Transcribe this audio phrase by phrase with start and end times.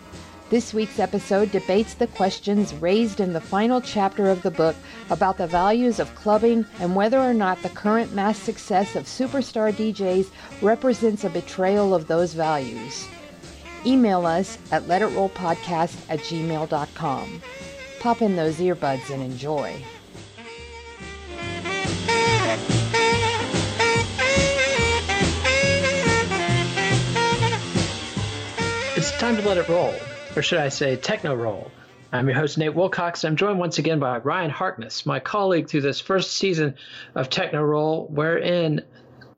[0.49, 4.75] This week's episode debates the questions raised in the final chapter of the book
[5.09, 9.71] about the values of clubbing and whether or not the current mass success of superstar
[9.71, 10.29] DJs
[10.61, 13.07] represents a betrayal of those values.
[13.85, 17.41] Email us at letitrollpodcast at gmail.com.
[17.99, 19.81] Pop in those earbuds and enjoy.
[28.95, 29.93] It's time to let it roll,
[30.35, 31.71] or should I say, techno roll.
[32.13, 33.25] I'm your host, Nate Wilcox.
[33.25, 36.75] I'm joined once again by Ryan Harkness, my colleague through this first season
[37.15, 38.83] of Techno Roll, wherein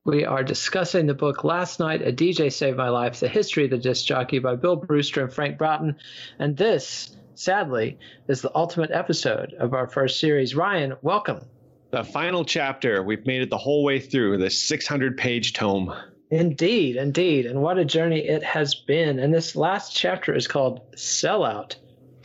[0.06, 3.72] we are discussing the book Last Night a DJ Saved My Life The History of
[3.72, 5.98] the Disc Jockey by Bill Brewster and Frank Broughton.
[6.38, 10.54] And this, sadly, is the ultimate episode of our first series.
[10.54, 11.42] Ryan, welcome.
[11.90, 13.02] The final chapter.
[13.02, 15.92] We've made it the whole way through this 600 page tome.
[16.30, 17.48] Indeed, indeed.
[17.48, 19.18] And what a journey it has been.
[19.18, 21.78] And this last chapter is called Sellout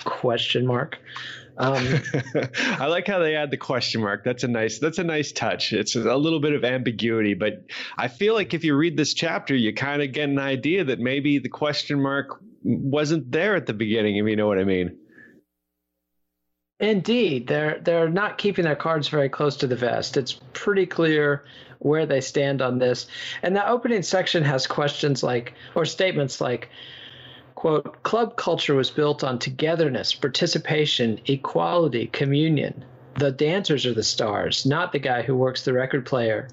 [0.05, 0.99] question mark.
[1.61, 2.01] Um,
[2.55, 4.25] I like how they add the question mark.
[4.25, 4.79] That's a nice.
[4.79, 5.75] That's a nice touch.
[5.75, 7.67] It's a little bit of ambiguity, but
[7.99, 10.99] I feel like if you read this chapter, you kind of get an idea that
[10.99, 14.17] maybe the question mark wasn't there at the beginning.
[14.17, 14.97] If you know what I mean.
[16.81, 20.17] Indeed, they're they're not keeping their cards very close to the vest.
[20.17, 21.45] It's pretty clear
[21.81, 23.07] where they stand on this.
[23.43, 26.71] And the opening section has questions like or statements like
[27.61, 32.83] quote, club culture was built on togetherness, participation, equality, communion.
[33.17, 36.49] The dancers are the stars, not the guy who works the record player.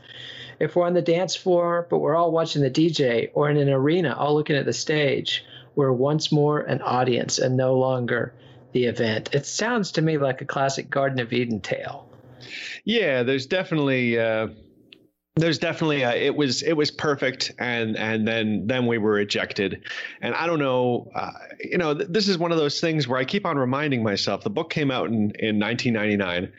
[0.59, 3.69] If we're on the dance floor, but we're all watching the DJ, or in an
[3.69, 8.33] arena, all looking at the stage, we're once more an audience and no longer
[8.73, 9.29] the event.
[9.31, 12.05] It sounds to me like a classic Garden of Eden tale.
[12.83, 14.19] Yeah, there's definitely.
[14.19, 14.49] Uh
[15.37, 19.81] there's definitely a, it was it was perfect and and then then we were ejected.
[20.21, 23.19] And i don't know uh, you know th- this is one of those things where
[23.19, 26.51] i keep on reminding myself the book came out in in 1999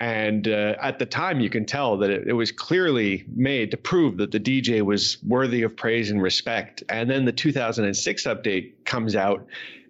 [0.00, 3.76] and uh, at the time you can tell that it, it, was clearly made to
[3.76, 6.82] prove that the dj was worthy of praise and respect.
[6.88, 9.46] And then the 2006 update comes out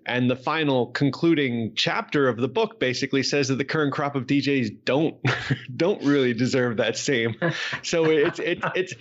[0.07, 4.27] and the final concluding chapter of the book basically says that the current crop of
[4.27, 5.17] DJs don't
[5.77, 7.37] don't really deserve that same.
[7.83, 8.95] So it's it's it's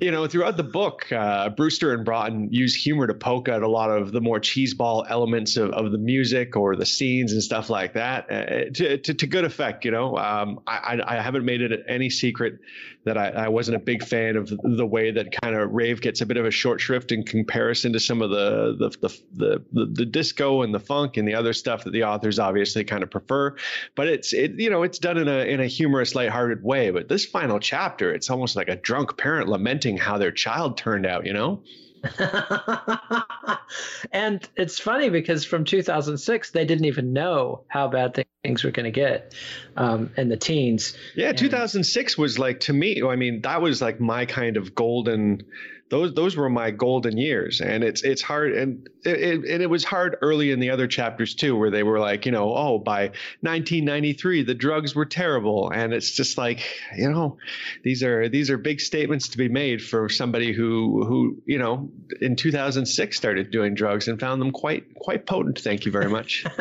[0.00, 3.68] you know, throughout the book, uh, Brewster and Broughton use humor to poke at a
[3.68, 7.68] lot of the more cheeseball elements of, of the music or the scenes and stuff
[7.68, 9.84] like that uh, to, to, to, good effect.
[9.84, 12.60] You know, um, I, I haven't made it any secret
[13.04, 16.20] that I, I wasn't a big fan of the way that kind of rave gets
[16.20, 19.64] a bit of a short shrift in comparison to some of the the, the the,
[19.72, 23.02] the, the disco and the funk and the other stuff that the authors obviously kind
[23.02, 23.54] of prefer.
[23.94, 26.90] But it's it you know it's done in a in a humorous, lighthearted way.
[26.90, 31.06] But this final chapter, it's almost like a drunk parent lamenting how their child turned
[31.06, 31.26] out.
[31.26, 31.62] You know.
[34.12, 38.84] and it's funny because from 2006 they didn't even know how bad things were going
[38.84, 39.34] to get
[39.76, 40.96] um, in the teens.
[41.14, 43.02] Yeah, and 2006 was like to me.
[43.02, 45.44] I mean, that was like my kind of golden
[45.90, 47.60] those those were my golden years.
[47.60, 51.34] And it's it's hard and it, and it was hard early in the other chapters
[51.34, 55.70] too where they were like you know oh by 1993 the drugs were terrible.
[55.70, 56.60] And it's just like
[56.96, 57.38] you know
[57.82, 61.90] these are these are big statements to be made for somebody who who you know
[62.20, 65.58] in 2006 started doing drugs and found them quite quite potent.
[65.60, 66.44] Thank you very much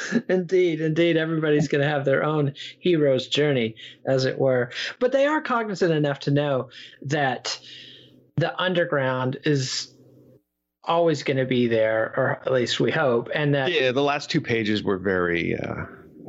[0.28, 1.16] indeed, indeed.
[1.16, 4.70] Everybody's going to have their own hero's journey, as it were.
[4.98, 6.70] But they are cognizant enough to know
[7.02, 7.58] that
[8.36, 9.94] the underground is
[10.84, 13.28] always going to be there, or at least we hope.
[13.34, 15.84] And that yeah, the last two pages were very, uh,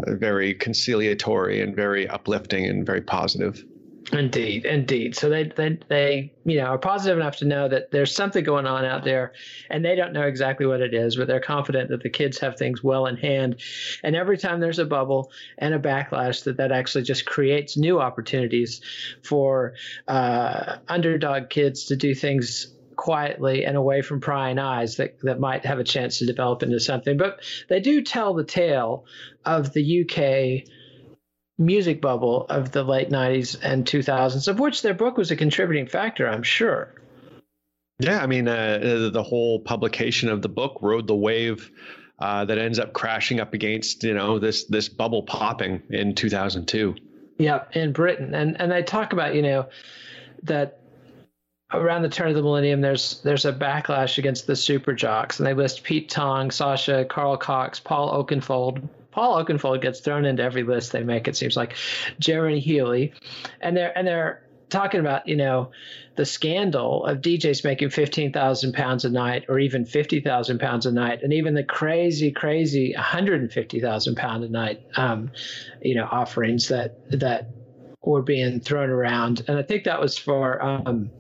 [0.08, 3.64] very conciliatory and very uplifting and very positive.
[4.12, 5.16] Indeed, indeed.
[5.16, 8.66] So they, they, they, you know, are positive enough to know that there's something going
[8.66, 9.34] on out there,
[9.70, 12.58] and they don't know exactly what it is, but they're confident that the kids have
[12.58, 13.62] things well in hand.
[14.04, 18.00] And every time there's a bubble and a backlash, that that actually just creates new
[18.00, 18.82] opportunities
[19.24, 19.74] for
[20.08, 25.66] uh, underdog kids to do things quietly and away from prying eyes that, that might
[25.66, 27.18] have a chance to develop into something.
[27.18, 27.40] But
[27.70, 29.06] they do tell the tale
[29.46, 30.68] of the UK
[31.58, 35.88] music bubble of the late 90s and 2000s, of which their book was a contributing
[35.88, 36.94] factor, I'm sure.
[38.00, 41.72] Yeah, I mean, uh, the whole publication of the book rode the wave
[42.20, 46.96] uh, that ends up crashing up against, you know, this this bubble popping in 2002.
[47.38, 49.68] Yeah, in Britain, and and they talk about, you know,
[50.44, 50.80] that
[51.72, 55.48] around the turn of the millennium, there's there's a backlash against the super jocks, and
[55.48, 60.64] they list Pete Tong, Sasha, Carl Cox, Paul Oakenfold, Paul Oakenfold gets thrown into every
[60.64, 61.28] list they make.
[61.28, 61.76] It seems like
[62.20, 63.14] Jeremy Healy,
[63.62, 65.70] and they're and they're talking about you know
[66.16, 70.88] the scandal of DJs making fifteen thousand pounds a night or even fifty thousand pounds
[70.88, 74.82] a night, and even the crazy, crazy one hundred and fifty thousand pound a night,
[74.96, 75.32] um,
[75.84, 77.50] you know, offerings that that
[78.02, 79.44] were being thrown around.
[79.48, 80.62] And I think that was for.
[80.62, 81.12] Um,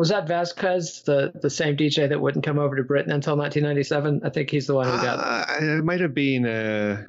[0.00, 4.22] was that Vasquez, the the same DJ that wouldn't come over to Britain until 1997?
[4.24, 5.18] I think he's the one who got.
[5.18, 7.04] Uh, it might have been uh,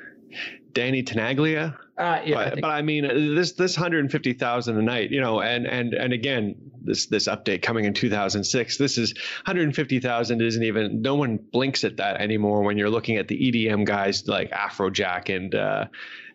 [0.74, 1.78] Danny Tenaglia.
[1.98, 5.66] Uh, yeah, but, I but I mean, this this 150,000 a night, you know, and
[5.68, 8.78] and and again, this this update coming in 2006.
[8.78, 9.14] This is
[9.46, 11.02] 150,000 isn't even.
[11.02, 15.34] No one blinks at that anymore when you're looking at the EDM guys like Afrojack
[15.34, 15.86] and uh,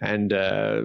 [0.01, 0.85] and uh,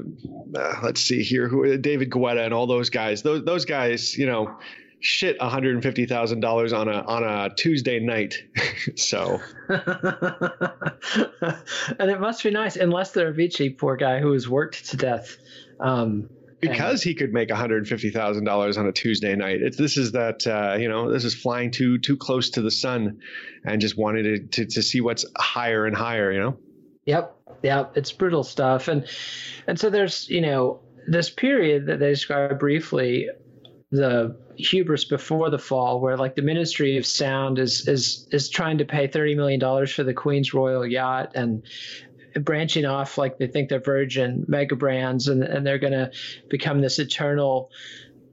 [0.53, 3.21] uh, let's see here, who David Guetta and all those guys.
[3.21, 4.57] Those those guys, you know
[5.01, 8.35] shit $150,000 on a on a Tuesday night.
[8.95, 9.39] so
[11.99, 15.37] and it must be nice unless they're Avicii, poor guy who has worked to death.
[15.79, 19.61] Um, because and, he could make $150,000 on a Tuesday night.
[19.61, 22.71] It's this is that uh, you know, this is flying too too close to the
[22.71, 23.19] sun
[23.65, 26.57] and just wanted to, to to see what's higher and higher, you know.
[27.05, 27.37] Yep.
[27.63, 28.87] Yep, it's brutal stuff.
[28.87, 29.07] And
[29.67, 33.27] and so there's, you know, this period that they describe briefly
[33.91, 38.79] the hubris before the fall, where like the Ministry of Sound is is is trying
[38.79, 41.63] to pay thirty million dollars for the Queen's Royal Yacht and
[42.39, 46.11] branching off like they think they're Virgin mega brands and and they're going to
[46.49, 47.69] become this eternal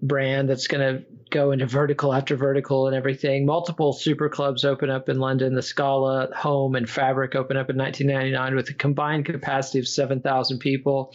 [0.01, 3.45] brand that's going to go into vertical after vertical and everything.
[3.45, 5.55] Multiple super clubs open up in London.
[5.55, 10.59] The Scala, Home, and Fabric open up in 1999 with a combined capacity of 7,000
[10.59, 11.13] people.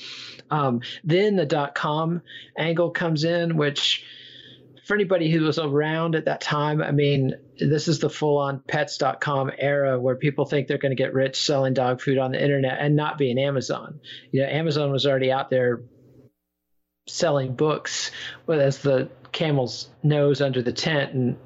[0.51, 2.21] Um, then the dot com
[2.57, 4.05] angle comes in, which
[4.85, 8.59] for anybody who was around at that time, I mean, this is the full on
[8.67, 12.41] pets.com era where people think they're going to get rich selling dog food on the
[12.41, 13.99] internet and not being Amazon.
[14.31, 15.81] You know, Amazon was already out there
[17.07, 18.11] selling books
[18.45, 21.37] but as the camel's nose under the tent and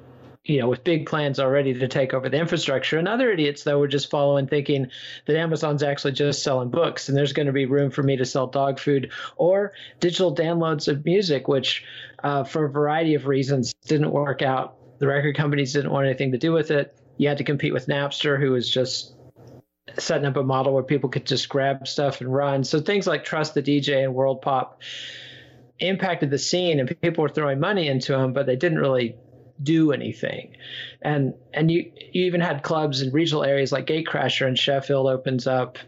[0.48, 2.98] you know, with big plans already to take over the infrastructure.
[2.98, 4.90] And other idiots, though, were just following, thinking
[5.26, 8.24] that Amazon's actually just selling books and there's going to be room for me to
[8.24, 11.84] sell dog food or digital downloads of music, which,
[12.24, 14.76] uh, for a variety of reasons, didn't work out.
[15.00, 16.98] The record companies didn't want anything to do with it.
[17.18, 19.14] You had to compete with Napster, who was just
[19.98, 22.64] setting up a model where people could just grab stuff and run.
[22.64, 24.80] So things like Trust the DJ and World Pop
[25.78, 29.16] impacted the scene and people were throwing money into them, but they didn't really
[29.62, 30.56] do anything.
[31.02, 35.46] And and you you even had clubs in regional areas like Gatecrasher in Sheffield opens
[35.46, 35.78] up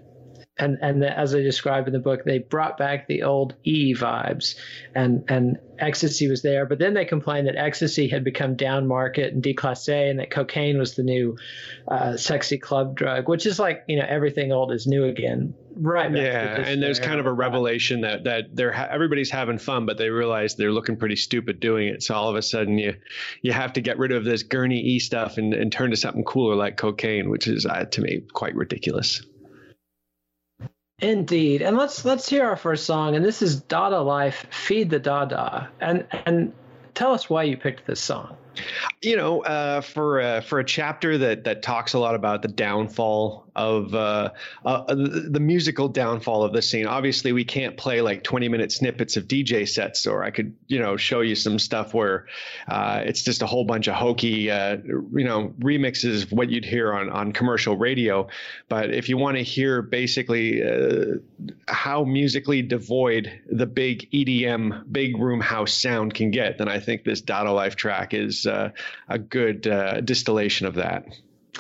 [0.61, 3.95] and and the, as I described in the book, they brought back the old E
[3.95, 4.57] vibes,
[4.95, 6.67] and and ecstasy was there.
[6.67, 10.79] But then they complained that ecstasy had become down market and déclassé, and that cocaine
[10.79, 11.37] was the new
[11.89, 15.55] uh, sexy club drug, which is like you know everything old is new again.
[15.75, 16.15] Right.
[16.15, 19.97] Yeah, and there's kind of a revelation that that they're ha- everybody's having fun, but
[19.97, 22.03] they realize they're looking pretty stupid doing it.
[22.03, 22.97] So all of a sudden, you
[23.41, 26.25] you have to get rid of this gurney e stuff and, and turn to something
[26.25, 29.23] cooler like cocaine, which is uh, to me quite ridiculous.
[31.01, 34.99] Indeed, and let's let's hear our first song, and this is Dada Life, Feed the
[34.99, 36.53] Dada, and and
[36.95, 38.37] tell us why you picked this song
[39.03, 42.49] you know, uh, for uh, for a chapter that that talks a lot about the
[42.49, 44.31] downfall of uh,
[44.65, 46.87] uh the, the, musical downfall of the scene.
[46.87, 50.79] Obviously, we can't play like 20 minute snippets of DJ sets, or I could, you
[50.79, 52.27] know, show you some stuff where
[52.69, 56.65] uh, it's just a whole bunch of hokey, uh, you know, remixes of what you'd
[56.65, 58.29] hear on on commercial radio.
[58.69, 60.63] But if you want to hear basically
[61.67, 67.05] how musically devoid the big EDM, big room house sound can get, then I think
[67.05, 68.71] this Dada Life track is uh,
[69.09, 71.07] a good uh, distillation of that.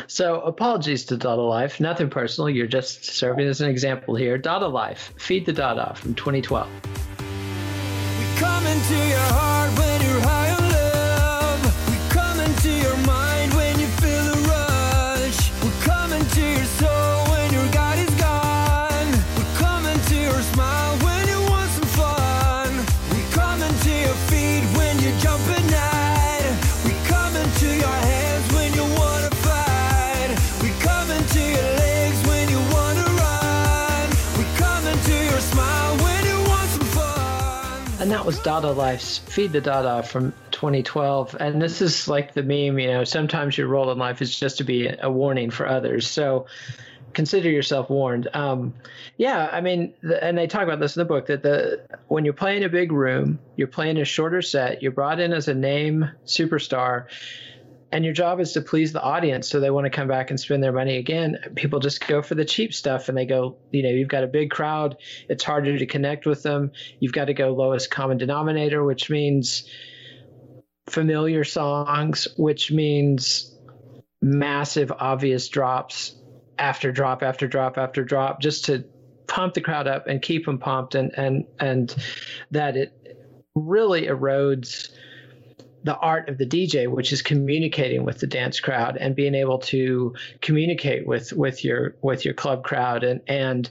[0.07, 1.81] So, apologies to Dada Life.
[1.81, 2.49] Nothing personal.
[2.49, 4.39] You're just serving as an example here.
[4.39, 6.69] Dada Life, Feed the Dada from 2012.
[38.21, 41.39] That was Dada Life's Feed the Dada from 2012.
[41.41, 44.59] And this is like the meme, you know, sometimes your role in life is just
[44.59, 46.07] to be a warning for others.
[46.07, 46.45] So
[47.15, 48.29] consider yourself warned.
[48.35, 48.75] Um,
[49.17, 52.27] yeah, I mean, the, and they talk about this in the book that the when
[52.27, 55.55] you're playing a big room, you're playing a shorter set, you're brought in as a
[55.55, 57.07] name superstar
[57.93, 60.39] and your job is to please the audience so they want to come back and
[60.39, 63.83] spend their money again people just go for the cheap stuff and they go you
[63.83, 64.97] know you've got a big crowd
[65.29, 69.69] it's harder to connect with them you've got to go lowest common denominator which means
[70.89, 73.57] familiar songs which means
[74.23, 76.15] massive obvious drops
[76.59, 78.85] after drop after drop after drop just to
[79.27, 81.95] pump the crowd up and keep them pumped and and and
[82.51, 82.93] that it
[83.55, 84.91] really erodes
[85.85, 89.59] the art of the DJ, which is communicating with the dance crowd and being able
[89.59, 93.05] to communicate with with your with your club crowd.
[93.05, 93.71] And and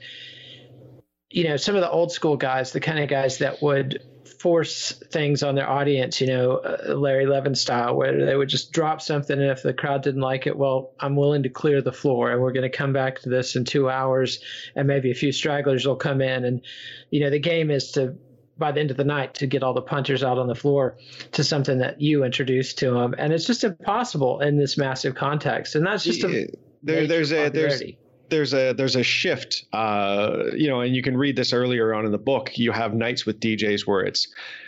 [1.29, 4.01] you know some of the old school guys, the kind of guys that would
[4.39, 8.71] force things on their audience, you know, uh, Larry Levan style, where they would just
[8.71, 11.91] drop something, and if the crowd didn't like it, well, I'm willing to clear the
[11.91, 14.39] floor, and we're going to come back to this in two hours,
[14.75, 16.61] and maybe a few stragglers will come in, and
[17.09, 18.15] you know, the game is to
[18.59, 20.97] by the end of the night to get all the punters out on the floor
[21.31, 25.75] to something that you introduced to them, and it's just impossible in this massive context.
[25.75, 26.47] And that's just a
[26.83, 27.81] there, there's a there's
[28.29, 32.05] there's a there's a shift uh, you know and you can read this earlier on
[32.05, 34.27] in the book you have nights with djs where it's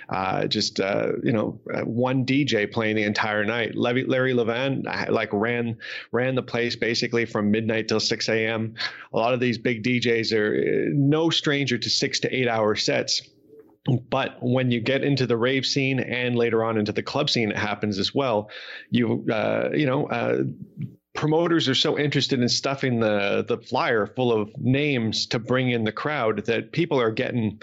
[0.09, 3.75] uh, just uh, you know uh, one dj playing the entire night.
[3.75, 5.77] Larry, larry levan uh, like ran
[6.11, 8.75] ran the place basically from midnight till 6 a.m
[9.13, 12.75] a lot of these big djs are uh, no stranger to six to eight hour
[12.75, 13.21] sets
[14.09, 17.49] but when you get into the rave scene and later on into the club scene,
[17.51, 18.49] it happens as well.
[18.91, 20.43] You, uh, you know, uh,
[21.13, 25.83] promoters are so interested in stuffing the the flyer full of names to bring in
[25.83, 27.61] the crowd that people are getting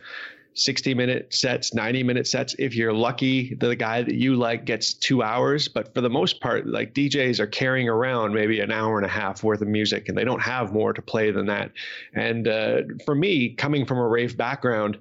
[0.54, 2.54] 60 minute sets 90 minute sets.
[2.58, 5.68] If you're lucky the guy that you like gets two hours.
[5.68, 9.10] But for the most part like djs are carrying around maybe an hour and a
[9.10, 11.70] half worth of music and they don't have more to play than that.
[12.12, 14.98] And uh, for me coming from a rave background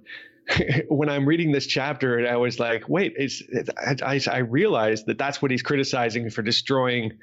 [0.87, 3.41] when I'm reading this chapter, and I was like, wait, it's,
[4.01, 7.13] I, I realized that that's what he's criticizing for destroying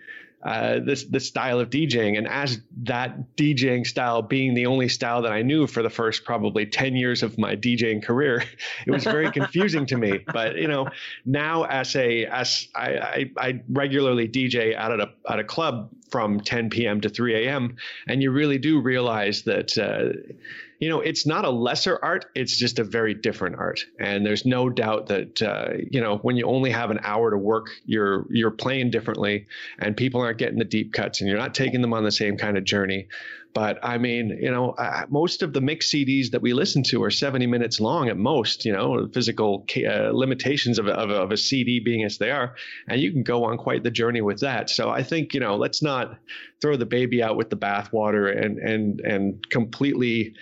[0.44, 2.18] uh, this this style of DJing.
[2.18, 6.26] And as that DJing style being the only style that I knew for the first
[6.26, 8.44] probably 10 years of my DJing career,
[8.86, 10.18] it was very confusing to me.
[10.18, 10.88] But you know,
[11.24, 15.90] now as a as I, I, I regularly DJ out at a at a club
[16.10, 17.00] from 10 p.m.
[17.00, 17.76] to 3 a.m.
[18.06, 19.78] and you really do realize that.
[19.78, 20.34] Uh,
[20.78, 22.26] you know, it's not a lesser art.
[22.34, 23.84] It's just a very different art.
[23.98, 27.38] And there's no doubt that, uh, you know, when you only have an hour to
[27.38, 29.46] work, you're, you're playing differently
[29.78, 32.36] and people aren't getting the deep cuts and you're not taking them on the same
[32.36, 33.08] kind of journey.
[33.54, 37.04] But I mean, you know, uh, most of the mix CDs that we listen to
[37.04, 41.36] are 70 minutes long at most, you know, physical uh, limitations of, of, of a
[41.36, 42.56] CD being as they are.
[42.88, 44.70] And you can go on quite the journey with that.
[44.70, 46.18] So I think, you know, let's not
[46.60, 50.34] throw the baby out with the bathwater and, and, and completely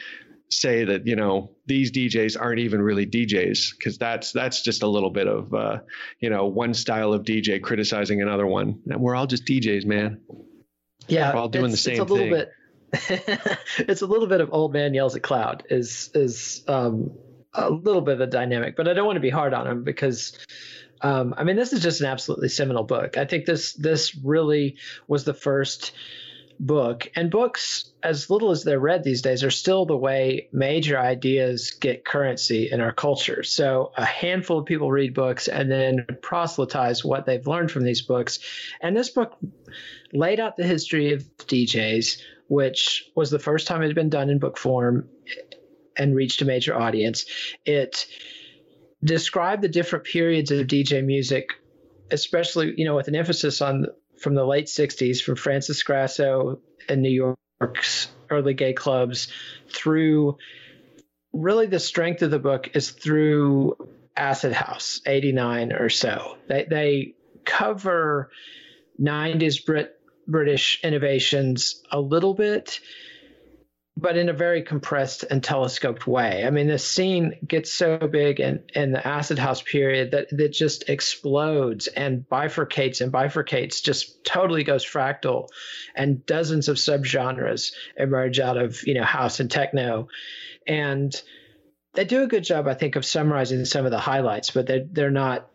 [0.52, 4.86] say that you know these DJs aren't even really DJs because that's that's just a
[4.86, 5.78] little bit of uh,
[6.20, 8.80] you know one style of DJ criticizing another one.
[8.86, 10.20] And we're all just DJs, man.
[11.08, 12.46] Yeah, we're all doing the same it's a little thing.
[13.30, 17.10] Bit, it's a little bit of old man yells at cloud is is um,
[17.54, 19.84] a little bit of a dynamic, but I don't want to be hard on him
[19.84, 20.38] because.
[21.04, 23.18] Um, I mean, this is just an absolutely seminal book.
[23.18, 24.76] I think this this really
[25.08, 25.90] was the first
[26.62, 27.10] book.
[27.16, 31.72] And books, as little as they're read these days, are still the way major ideas
[31.72, 33.42] get currency in our culture.
[33.42, 38.02] So a handful of people read books and then proselytize what they've learned from these
[38.02, 38.38] books.
[38.80, 39.36] And this book
[40.12, 44.30] laid out the history of DJs, which was the first time it had been done
[44.30, 45.08] in book form
[45.96, 47.26] and reached a major audience.
[47.66, 48.06] It
[49.02, 51.50] described the different periods of DJ music,
[52.12, 53.86] especially, you know, with an emphasis on
[54.22, 59.28] from the late 60s from Francis Grasso and New York's early gay clubs
[59.68, 60.38] through
[61.32, 63.76] really the strength of the book is through
[64.16, 66.36] Acid House, 89 or so.
[66.48, 67.14] They, they
[67.44, 68.30] cover
[69.00, 72.80] 90s Brit, British innovations a little bit,
[73.96, 76.44] but in a very compressed and telescoped way.
[76.46, 80.52] I mean, the scene gets so big in, in the acid house period that that
[80.52, 85.48] just explodes and bifurcates and bifurcates, just totally goes fractal,
[85.94, 90.08] and dozens of subgenres emerge out of you know house and techno,
[90.66, 91.20] and
[91.94, 94.86] they do a good job, I think, of summarizing some of the highlights, but they're
[94.90, 95.48] they're not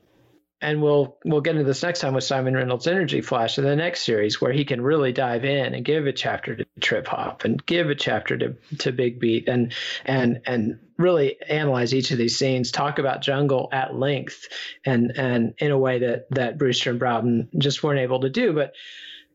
[0.62, 3.76] and we'll we'll get into this next time with Simon Reynolds Energy Flash in the
[3.76, 7.46] next series where he can really dive in and give a chapter to trip hop
[7.46, 9.74] and give a chapter to, to big beat and
[10.06, 14.48] and and really analyze each of these scenes, talk about jungle at length
[14.86, 18.54] and and in a way that that Brewster and Broughton just weren't able to do.
[18.54, 18.74] But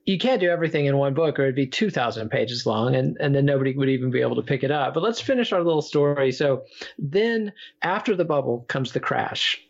[0.05, 3.33] you can't do everything in one book or it'd be 2000 pages long and, and
[3.33, 4.95] then nobody would even be able to pick it up.
[4.95, 6.33] But let's finish our little story.
[6.33, 6.65] So
[6.99, 7.53] then
[7.83, 9.65] after the bubble comes the crash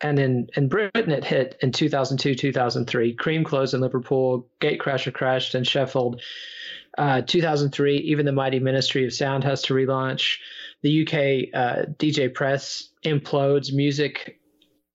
[0.00, 3.14] and in, in Britain it hit in 2002, 2003.
[3.14, 6.20] Cream closed in Liverpool, Gatecrasher crashed in Sheffield.
[6.98, 10.38] Uh, 2003, even the mighty Ministry of Sound has to relaunch.
[10.82, 13.72] The UK uh, DJ Press implodes.
[13.72, 14.40] Music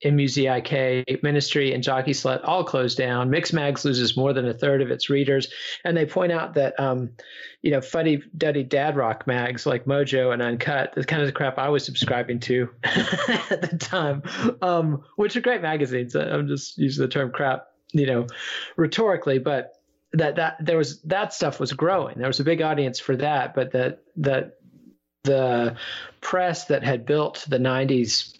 [0.05, 3.29] MUZIK, Ministry, and Jockey Slut all closed down.
[3.29, 5.51] Mix Mixmag's loses more than a third of its readers,
[5.83, 7.11] and they point out that, um,
[7.61, 11.33] you know, fuddy duddy dad rock mags like Mojo and Uncut, the kind of the
[11.33, 14.23] crap I was subscribing to at the time,
[14.61, 16.15] um, which are great magazines.
[16.15, 18.27] I'm just using the term crap, you know,
[18.75, 19.73] rhetorically, but
[20.13, 22.17] that that there was that stuff was growing.
[22.17, 24.57] There was a big audience for that, but that that
[25.23, 25.75] the
[26.19, 28.37] press that had built the 90s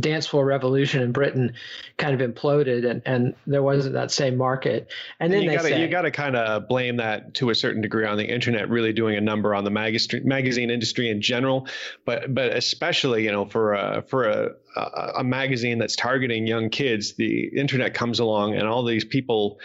[0.00, 1.52] dance floor revolution in Britain
[1.98, 4.90] kind of imploded and, and there wasn't that same market.
[5.20, 7.54] And then you they gotta, say, you got to kind of blame that to a
[7.54, 11.20] certain degree on the internet really doing a number on the magazine magazine industry in
[11.20, 11.66] general,
[12.04, 17.12] but but especially you know for a for a a magazine that's targeting young kids,
[17.14, 19.58] the internet comes along and all these people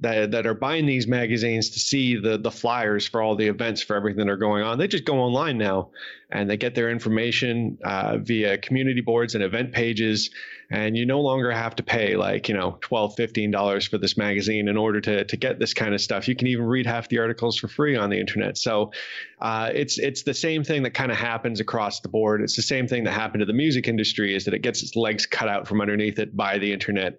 [0.00, 3.80] that that are buying these magazines to see the the flyers for all the events
[3.80, 4.78] for everything that are going on.
[4.78, 5.90] They just go online now
[6.30, 10.30] and they get their information uh, via community boards and event pages.
[10.68, 14.18] And you no longer have to pay like you know 12 15 dollars for this
[14.18, 16.28] magazine in order to to get this kind of stuff.
[16.28, 18.58] You can even read half the articles for free on the internet.
[18.58, 18.92] So
[19.40, 22.42] uh, it's it's the same thing that kind of happens across the board.
[22.42, 24.94] It's the same thing that happened to the music industry is that it gets its
[24.94, 27.18] legs cut out from underneath it by the internet.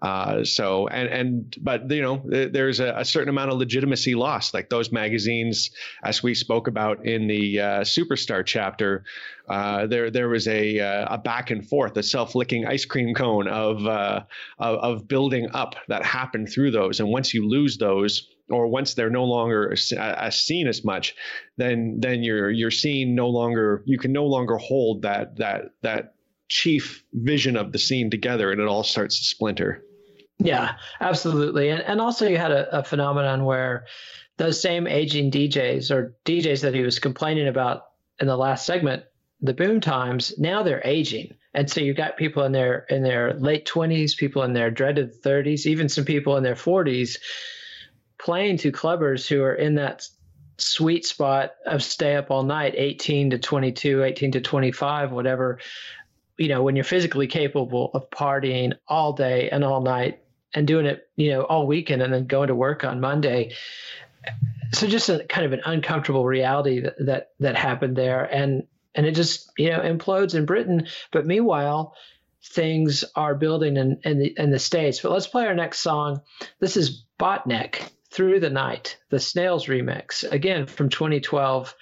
[0.00, 4.54] Uh, so and and but you know there's a, a, certain amount of legitimacy lost.
[4.54, 5.72] Like those magazines,
[6.04, 9.02] as we spoke about in the uh, Superstar chapter,
[9.48, 13.48] uh, there there was a uh, a back and forth, a self-licking ice cream cone
[13.48, 14.20] of, uh,
[14.60, 17.00] of of building up that happened through those.
[17.00, 21.16] And once you lose those, or once they're no longer as seen as much,
[21.56, 26.14] then then your your scene no longer you can no longer hold that that that
[26.48, 29.82] chief vision of the scene together, and it all starts to splinter.
[30.38, 31.70] Yeah, absolutely.
[31.70, 33.86] And and also you had a, a, phenomenon where
[34.36, 37.86] those same aging DJs or DJs that he was complaining about
[38.20, 39.02] in the last segment,
[39.40, 41.34] the boom times, now they're aging.
[41.54, 45.12] And so you got people in their in their late twenties, people in their dreaded
[45.22, 47.18] thirties, even some people in their forties
[48.18, 50.06] playing to clubbers who are in that
[50.58, 55.60] sweet spot of stay up all night, 18 to 22, 18 to 25, whatever,
[56.36, 60.20] you know, when you're physically capable of partying all day and all night
[60.54, 63.54] and doing it, you know, all weekend and then going to work on Monday.
[64.72, 69.06] so just a kind of an uncomfortable reality that, that that happened there, and and
[69.06, 70.86] it just you know implodes in Britain.
[71.12, 71.94] But meanwhile,
[72.42, 75.00] things are building in in the in the states.
[75.00, 76.22] But let's play our next song.
[76.60, 81.74] This is Botnek Through the Night, the Snails remix, again from 2012.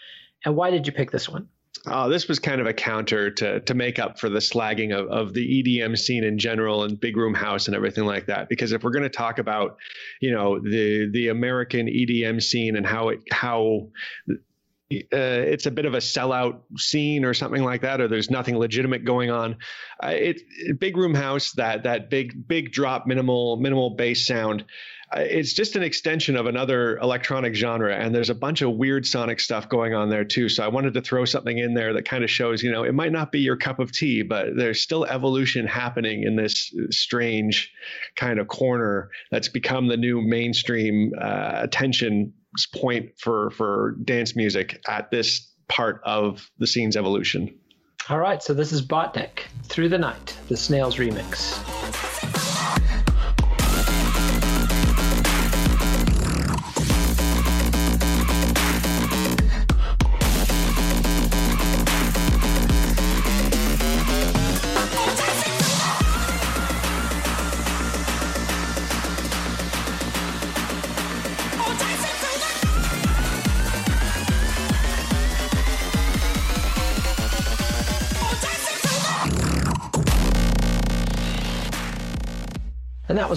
[0.45, 1.49] And why did you pick this one?
[1.87, 5.09] Uh, this was kind of a counter to to make up for the slagging of,
[5.09, 8.49] of the EDM scene in general and big room house and everything like that.
[8.49, 9.77] Because if we're going to talk about,
[10.21, 13.89] you know, the the American EDM scene and how it how
[14.93, 18.57] uh, it's a bit of a sellout scene or something like that, or there's nothing
[18.57, 19.57] legitimate going on.
[20.03, 24.65] Uh, it, it, big room house that that big big drop minimal minimal bass sound
[25.15, 29.07] uh, it's just an extension of another electronic genre and there's a bunch of weird
[29.07, 32.05] sonic stuff going on there too so i wanted to throw something in there that
[32.05, 34.81] kind of shows you know it might not be your cup of tea but there's
[34.81, 37.73] still evolution happening in this strange
[38.17, 42.33] kind of corner that's become the new mainstream uh, attention
[42.65, 47.55] point for for dance music at this part of the scene's evolution.
[48.09, 51.76] All right so this is botnek through the night the snails remix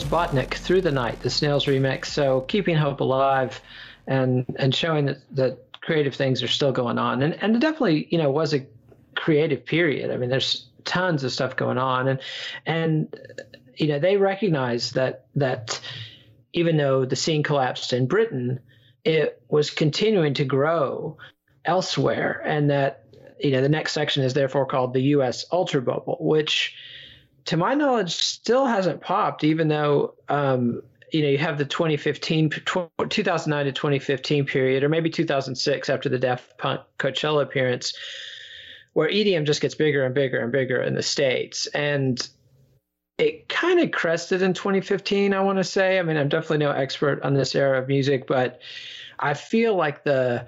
[0.10, 2.06] Botnek through the night, the Snails remix.
[2.06, 3.62] So keeping hope alive,
[4.08, 8.08] and and showing that that creative things are still going on, and and it definitely
[8.10, 8.66] you know was a
[9.16, 10.12] creative period.
[10.12, 12.20] I mean, there's tons of stuff going on, and
[12.66, 13.16] and
[13.76, 15.80] you know they recognize that that
[16.54, 18.60] even though the scene collapsed in Britain,
[19.06, 21.18] it was continuing to grow
[21.66, 23.06] elsewhere, and that
[23.40, 25.46] you know the next section is therefore called the U.S.
[25.52, 26.76] Ultra Bubble, which
[27.50, 32.52] to my knowledge, still hasn't popped, even though um, you know you have the 2015,
[32.52, 37.96] 2009 to 2015 period, or maybe 2006 after the Daft Punk Coachella appearance,
[38.94, 42.30] where EDM just gets bigger and bigger and bigger in the states, and
[43.18, 45.34] it kind of crested in 2015.
[45.34, 45.98] I want to say.
[45.98, 48.62] I mean, I'm definitely no expert on this era of music, but
[49.18, 50.46] I feel like the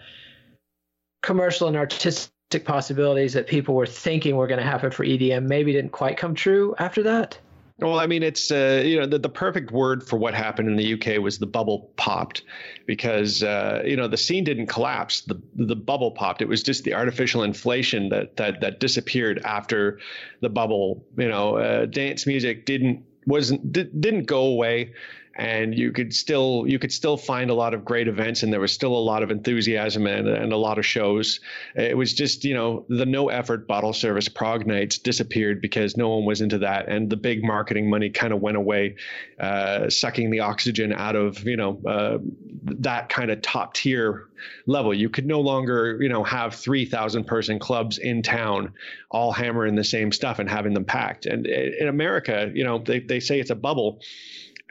[1.23, 5.71] commercial and artistic possibilities that people were thinking were going to happen for EDM maybe
[5.71, 7.37] didn't quite come true after that?
[7.81, 10.75] Well, I mean, it's uh, you know the, the perfect word for what happened in
[10.75, 12.43] the UK was the bubble popped,
[12.85, 16.43] because uh, you know the scene didn't collapse, the the bubble popped.
[16.43, 19.99] It was just the artificial inflation that that that disappeared after
[20.41, 21.03] the bubble.
[21.17, 24.93] You know, uh, dance music didn't wasn't didn't go away
[25.35, 28.59] and you could still you could still find a lot of great events and there
[28.59, 31.39] was still a lot of enthusiasm and, and a lot of shows.
[31.75, 36.09] It was just you know the no effort bottle service prog nights disappeared because no
[36.09, 36.89] one was into that.
[36.89, 38.95] And the big marketing money kind of went away
[39.39, 42.17] uh, sucking the oxygen out of you know uh,
[42.63, 44.27] that kind of top tier
[44.65, 44.93] level.
[44.93, 48.73] You could no longer you know have 3000 person clubs in town
[49.09, 51.25] all hammering the same stuff and having them packed.
[51.25, 54.01] And in america you know they, they say it's a bubble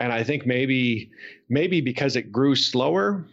[0.01, 1.11] and I think maybe
[1.49, 3.27] maybe because it grew slower,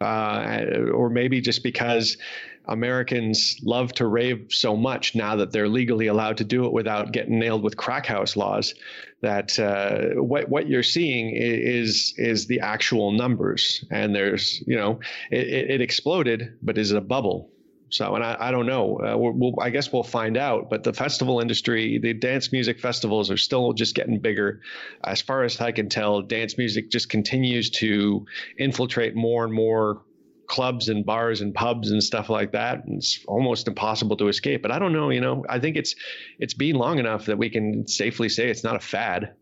[0.00, 2.18] uh, or maybe just because
[2.66, 7.12] Americans love to rave so much now that they're legally allowed to do it without
[7.12, 8.74] getting nailed with crack house laws.
[9.22, 15.00] That uh, what what you're seeing is is the actual numbers, and there's you know
[15.30, 17.50] it, it exploded, but is it a bubble?
[17.90, 18.98] So, and I, I don't know.
[18.98, 20.68] Uh, we'll, I guess we'll find out.
[20.68, 24.60] But the festival industry, the dance music festivals are still just getting bigger.
[25.04, 28.26] As far as I can tell, dance music just continues to
[28.58, 30.02] infiltrate more and more
[30.46, 32.84] clubs and bars and pubs and stuff like that.
[32.84, 34.62] And it's almost impossible to escape.
[34.62, 35.10] But I don't know.
[35.10, 35.94] You know, I think it's
[36.38, 39.34] it's been long enough that we can safely say it's not a fad.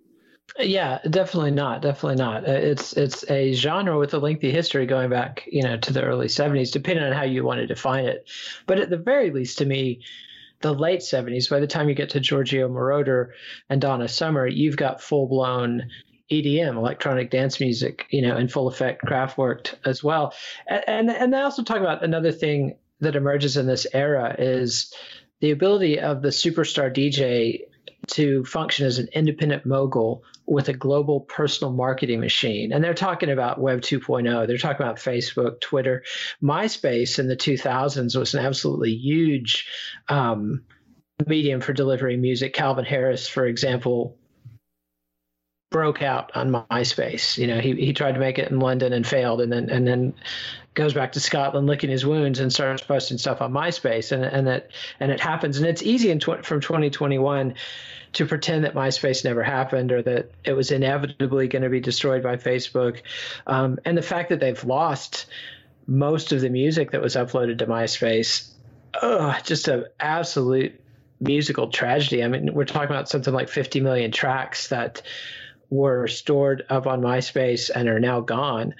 [0.58, 1.82] Yeah, definitely not.
[1.82, 2.48] Definitely not.
[2.48, 6.02] Uh, it's it's a genre with a lengthy history going back, you know, to the
[6.02, 8.28] early '70s, depending on how you want to define it.
[8.66, 10.02] But at the very least, to me,
[10.60, 11.50] the late '70s.
[11.50, 13.30] By the time you get to Giorgio Moroder
[13.68, 15.90] and Donna Summer, you've got full blown
[16.32, 20.32] EDM, electronic dance music, you know, in full effect, Kraftwerk as well.
[20.66, 24.92] And, and and also talk about another thing that emerges in this era is
[25.40, 27.60] the ability of the superstar DJ
[28.08, 32.72] to function as an independent mogul with a global personal marketing machine.
[32.72, 34.46] And they're talking about Web 2.0.
[34.46, 36.04] They're talking about Facebook, Twitter.
[36.42, 39.68] MySpace in the 2000s was an absolutely huge
[40.08, 40.64] um,
[41.26, 42.54] medium for delivering music.
[42.54, 44.18] Calvin Harris, for example,
[45.70, 47.38] broke out on MySpace.
[47.38, 49.86] You know, he he tried to make it in London and failed, and then and
[49.86, 50.14] then
[50.74, 54.46] goes back to Scotland licking his wounds and starts posting stuff on MySpace, and and
[54.46, 57.54] that and it happens, and it's easy in tw- from 2021
[58.12, 62.22] to pretend that MySpace never happened or that it was inevitably going to be destroyed
[62.22, 63.02] by Facebook,
[63.46, 65.26] um, and the fact that they've lost
[65.88, 68.50] most of the music that was uploaded to MySpace,
[69.02, 70.80] oh, just an absolute
[71.20, 72.22] musical tragedy.
[72.22, 75.02] I mean, we're talking about something like 50 million tracks that
[75.70, 78.74] were stored up on MySpace and are now gone.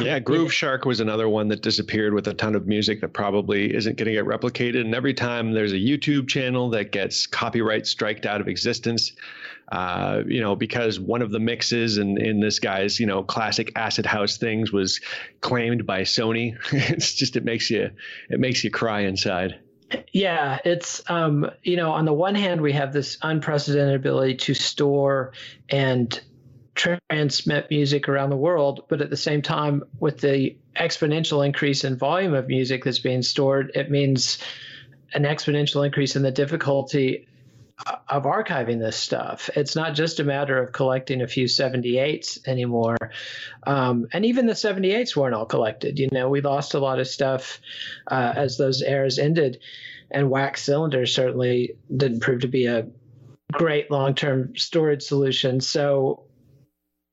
[0.00, 3.96] Yeah, Grooveshark was another one that disappeared with a ton of music that probably isn't
[3.96, 4.80] going to get replicated.
[4.80, 9.12] And every time there's a YouTube channel that gets copyright striked out of existence,
[9.70, 13.22] uh, you know, because one of the mixes and in, in this guy's, you know,
[13.22, 15.00] classic acid house things was
[15.40, 16.56] claimed by Sony.
[16.72, 17.90] it's just it makes you
[18.30, 19.58] it makes you cry inside.
[20.12, 24.54] Yeah, it's um, you know, on the one hand, we have this unprecedented ability to
[24.54, 25.32] store
[25.68, 26.20] and
[26.74, 31.96] transmit music around the world, but at the same time, with the exponential increase in
[31.96, 34.38] volume of music that's being stored, it means
[35.14, 37.26] an exponential increase in the difficulty
[37.86, 39.50] of archiving this stuff.
[39.56, 42.96] It's not just a matter of collecting a few 78s anymore.
[43.64, 45.98] Um, and even the 78s weren't all collected.
[45.98, 47.60] You know, we lost a lot of stuff
[48.06, 49.60] uh, as those eras ended.
[50.10, 52.86] And wax cylinders certainly didn't prove to be a
[53.50, 55.60] great long term storage solution.
[55.60, 56.24] So,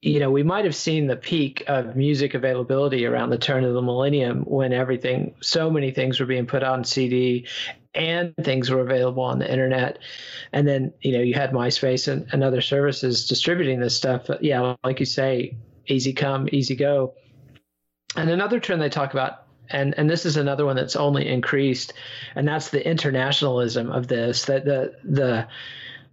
[0.01, 3.73] you know, we might have seen the peak of music availability around the turn of
[3.73, 7.47] the millennium when everything, so many things were being put on CD
[7.93, 9.99] and things were available on the internet.
[10.53, 14.27] And then, you know, you had MySpace and, and other services distributing this stuff.
[14.27, 15.57] But yeah, like you say,
[15.87, 17.15] easy come, easy go.
[18.15, 21.93] And another trend they talk about, and, and this is another one that's only increased,
[22.35, 25.47] and that's the internationalism of this, that the the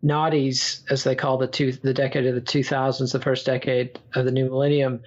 [0.04, 4.24] noughties, as they call the two the decade of the 2000s, the first decade of
[4.24, 5.02] the new millennium,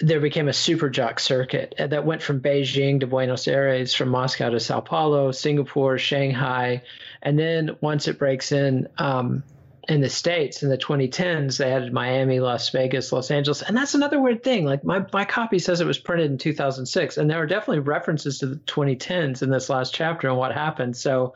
[0.00, 4.50] there became a super jock circuit that went from Beijing to Buenos Aires, from Moscow
[4.50, 6.82] to Sao Paulo, Singapore, Shanghai,
[7.22, 9.42] and then once it breaks in um,
[9.88, 13.94] in the states in the 2010s, they added Miami, Las Vegas, Los Angeles, and that's
[13.94, 14.64] another weird thing.
[14.64, 18.38] Like my my copy says it was printed in 2006, and there are definitely references
[18.40, 20.96] to the 2010s in this last chapter and what happened.
[20.96, 21.34] So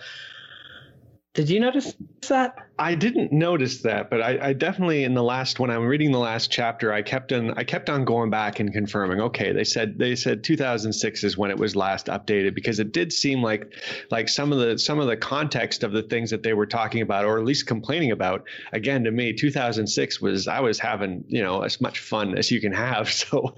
[1.32, 1.94] did you notice
[2.28, 2.56] that?
[2.76, 6.18] I didn't notice that, but I, I, definitely in the last when I'm reading the
[6.18, 9.20] last chapter, I kept on I kept on going back and confirming.
[9.20, 13.12] Okay, they said they said 2006 is when it was last updated because it did
[13.12, 13.74] seem like
[14.10, 17.02] like some of the some of the context of the things that they were talking
[17.02, 18.44] about or at least complaining about.
[18.72, 22.60] Again, to me, 2006 was I was having you know as much fun as you
[22.60, 23.08] can have.
[23.20, 23.54] So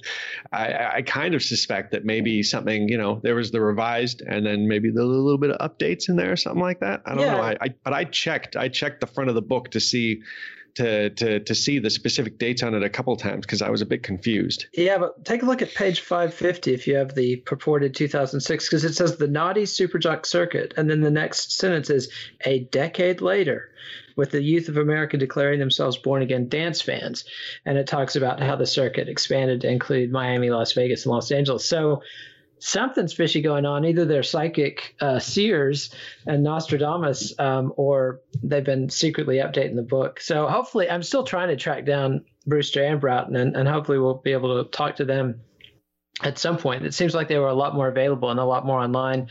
[0.51, 4.45] I, I kind of suspect that maybe something you know there was the revised and
[4.45, 7.03] then maybe the little bit of updates in there or something like that.
[7.07, 7.37] I don't yeah.
[7.37, 7.43] know.
[7.63, 10.23] I, But I checked I checked the front of the book to see
[10.75, 13.83] to to to see the specific dates on it a couple times because I was
[13.83, 14.67] a bit confused.
[14.73, 18.85] Yeah, but take a look at page 550 if you have the purported 2006 because
[18.85, 22.11] it says the naughty superjock circuit and then the next sentence is
[22.45, 23.71] a decade later
[24.17, 27.25] with the youth of America declaring themselves born again dance fans
[27.65, 31.31] and it talks about how the circuit expanded to include Miami, Las Vegas and Los
[31.31, 31.65] Angeles.
[31.65, 32.03] So
[32.63, 33.85] something's fishy going on.
[33.85, 35.91] Either they're psychic uh, seers
[36.27, 40.21] and Nostradamus, um, or they've been secretly updating the book.
[40.21, 44.15] So hopefully, I'm still trying to track down Brewster and Broughton, and, and hopefully we'll
[44.15, 45.41] be able to talk to them
[46.21, 46.85] at some point.
[46.85, 49.29] It seems like they were a lot more available and a lot more online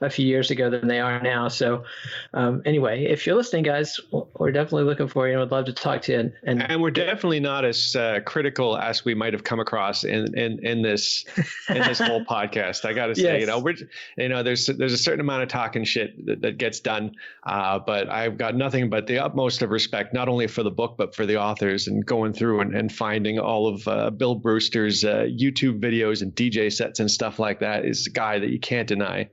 [0.00, 1.48] a few years ago than they are now.
[1.48, 1.84] So,
[2.32, 4.00] um, anyway, if you're listening, guys,
[4.38, 6.18] we're definitely looking for you and would love to talk to you.
[6.18, 10.04] And, and, and we're definitely not as uh, critical as we might have come across
[10.04, 11.24] in in, in this
[11.68, 12.86] in this whole podcast.
[12.86, 13.40] I got to say, yes.
[13.40, 13.76] you know, we're
[14.16, 17.14] you know, there's there's a certain amount of talking shit that, that gets done,
[17.44, 20.96] uh, but I've got nothing but the utmost of respect, not only for the book
[20.96, 25.04] but for the authors, and going through and, and finding all of uh, Bill Brewster's
[25.04, 28.58] uh, YouTube videos and DJ sets and stuff like that is a guy that you
[28.58, 29.28] can't deny.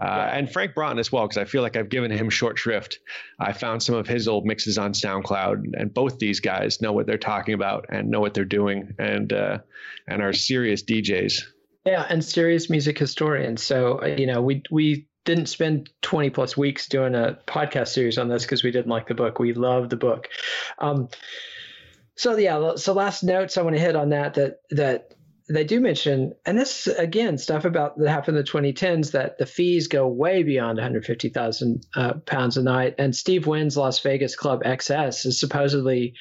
[0.00, 0.28] Uh.
[0.32, 2.98] And Frank Broughton as well, because I feel like I've given him short shrift.
[3.38, 7.06] I found some of his old mixes on SoundCloud, and both these guys know what
[7.06, 9.58] they're talking about and know what they're doing, and uh,
[10.08, 11.42] and are serious DJs.
[11.84, 13.62] Yeah, and serious music historians.
[13.62, 18.18] So uh, you know, we we didn't spend 20 plus weeks doing a podcast series
[18.18, 19.38] on this because we didn't like the book.
[19.38, 20.28] We love the book.
[20.78, 21.08] Um,
[22.16, 25.14] so yeah, so last notes I want to hit on that that that
[25.48, 29.46] they do mention, and this again stuff about that happened in the 2010s that the
[29.46, 32.94] fees go way beyond 150,000 uh, pounds a night.
[32.98, 36.14] And Steve Wynn's Las Vegas Club XS is supposedly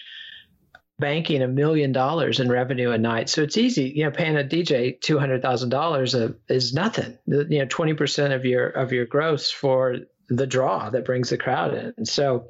[0.99, 3.29] banking a million dollars in revenue a night.
[3.29, 6.15] So it's easy, you know, paying a DJ two hundred thousand dollars
[6.47, 7.17] is nothing.
[7.25, 9.97] You know, twenty percent of your of your gross for
[10.29, 12.05] the draw that brings the crowd in.
[12.05, 12.49] So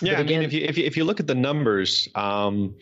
[0.00, 2.76] Yeah, again, I mean, if you, if you if you look at the numbers, um,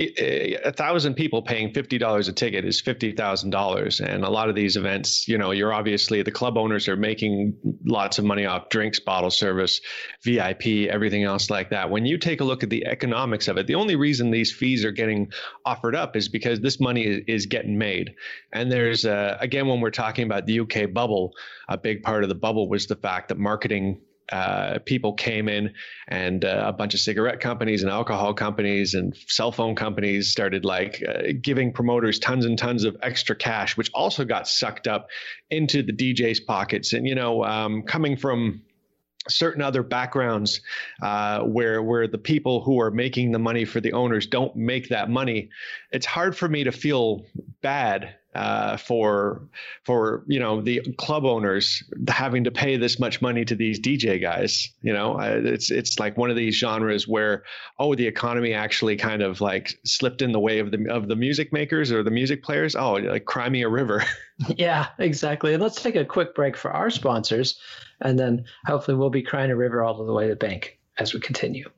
[0.00, 4.48] a thousand people paying fifty dollars a ticket is fifty thousand dollars, and a lot
[4.48, 8.46] of these events, you know, you're obviously the club owners are making lots of money
[8.46, 9.80] off drinks, bottle service,
[10.24, 11.90] VIP, everything else like that.
[11.90, 14.84] When you take a look at the economics of it, the only reason these fees
[14.84, 15.30] are getting
[15.66, 18.14] offered up is because this money is, getting made.
[18.52, 21.32] And there's uh, again, when we're talking about the UK bubble,
[21.68, 25.74] a big part of the bubble was the fact that marketing uh, people came in
[26.08, 30.64] and uh, a bunch of cigarette companies and alcohol companies and cell phone companies started
[30.64, 35.08] like uh, giving promoters tons and tons of extra cash which also got sucked up
[35.50, 36.92] into the dj's pockets.
[36.92, 38.62] And you know um, coming from
[39.28, 40.60] certain other backgrounds
[41.02, 44.88] uh, where where the people who are making the money for the owners don't make
[44.88, 45.50] that money
[45.92, 47.26] it's hard for me to feel
[47.60, 49.42] bad uh, for
[49.84, 54.20] for you know the club owners having to pay this much money to these DJ
[54.20, 54.72] guys.
[54.82, 57.42] You know, it's it's like one of these genres where
[57.78, 61.16] oh the economy actually kind of like slipped in the way of the of the
[61.16, 62.76] music makers or the music players.
[62.76, 64.04] Oh, like cry me a river.
[64.56, 65.52] yeah, exactly.
[65.52, 67.58] And let's take a quick break for our sponsors,
[68.00, 71.12] and then hopefully we'll be crying a river all the way to the bank as
[71.14, 71.68] we continue.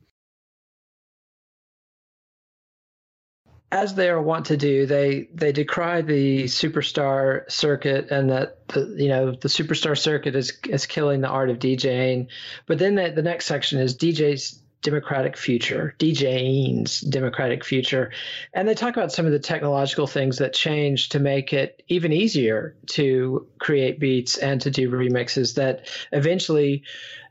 [3.72, 8.94] As they are wont to do, they they decry the superstar circuit and that the
[8.98, 12.28] you know the superstar circuit is is killing the art of DJing.
[12.66, 18.12] But then the, the next section is DJ's democratic future, DJing's democratic future,
[18.52, 22.12] and they talk about some of the technological things that change to make it even
[22.12, 25.54] easier to create beats and to do remixes.
[25.54, 26.82] That eventually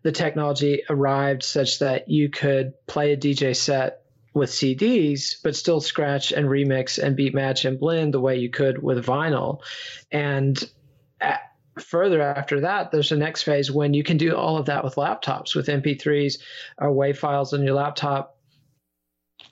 [0.02, 4.01] the technology arrived such that you could play a DJ set
[4.34, 8.50] with CDs, but still scratch and remix and beat match and blend the way you
[8.50, 9.60] could with vinyl.
[10.12, 10.64] And
[11.20, 11.42] at,
[11.80, 14.96] further after that, there's the next phase when you can do all of that with
[14.96, 16.38] laptops, with MP3s
[16.78, 18.38] or uh, WAV files on your laptop.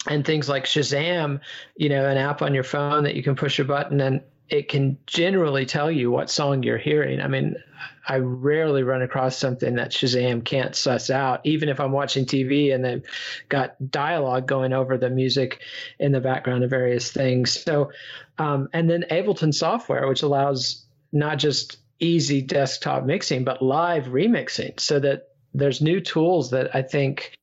[0.07, 1.41] And things like Shazam,
[1.75, 4.67] you know, an app on your phone that you can push a button and it
[4.67, 7.21] can generally tell you what song you're hearing.
[7.21, 7.55] I mean,
[8.07, 12.73] I rarely run across something that Shazam can't suss out, even if I'm watching TV
[12.73, 13.03] and they've
[13.47, 15.61] got dialogue going over the music
[15.99, 17.61] in the background of various things.
[17.61, 17.91] So,
[18.39, 24.79] um, and then Ableton software, which allows not just easy desktop mixing, but live remixing,
[24.79, 27.37] so that there's new tools that I think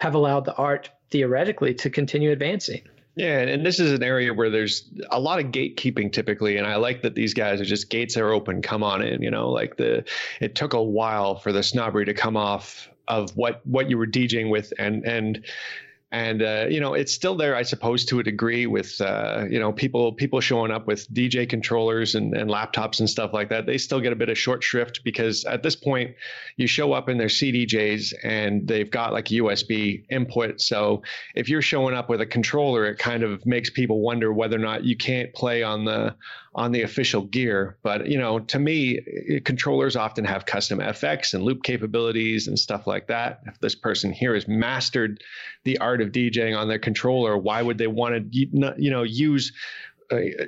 [0.00, 2.82] have allowed the art theoretically to continue advancing.
[3.18, 6.76] Yeah, and this is an area where there's a lot of gatekeeping typically, and I
[6.76, 8.62] like that these guys are just gates are open.
[8.62, 9.50] Come on in, you know.
[9.50, 10.04] Like the,
[10.40, 14.06] it took a while for the snobbery to come off of what what you were
[14.06, 15.44] DJing with, and and
[16.10, 19.58] and uh, you know it's still there i suppose to a degree with uh, you
[19.58, 23.66] know people people showing up with dj controllers and, and laptops and stuff like that.
[23.66, 26.14] They still get a bit of short shrift because at this point
[26.56, 30.60] you show up in their cdjs and they've got like usb input.
[30.60, 31.02] So
[31.34, 34.60] if you're showing up with a controller it kind of makes people wonder whether or
[34.60, 36.14] not you can't play on the
[36.58, 37.76] on the official gear.
[37.84, 39.00] But you know, to me,
[39.44, 43.42] controllers often have custom FX and loop capabilities and stuff like that.
[43.46, 45.22] If this person here has mastered
[45.62, 49.52] the art of DJing on their controller, why would they want to you know use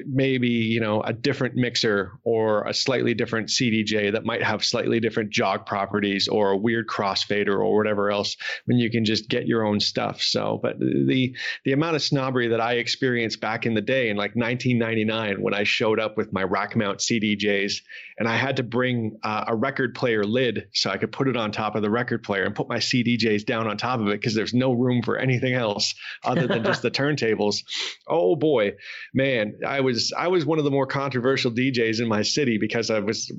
[0.06, 5.00] maybe you know a different mixer or a slightly different CDJ that might have slightly
[5.00, 9.46] different jog properties or a weird crossfader or whatever else when you can just get
[9.46, 10.22] your own stuff.
[10.22, 14.16] So, but the the amount of snobbery that I experienced back in the day in
[14.16, 17.82] like 1999 when I showed up with my rack mount CDJs
[18.20, 21.38] and I had to bring uh, a record player lid so I could put it
[21.38, 24.20] on top of the record player and put my CDJs down on top of it
[24.20, 27.64] because there's no room for anything else other than just the turntables.
[28.06, 28.74] Oh boy,
[29.14, 32.90] man I was I was one of the more controversial DJs in my city because
[32.90, 33.32] I was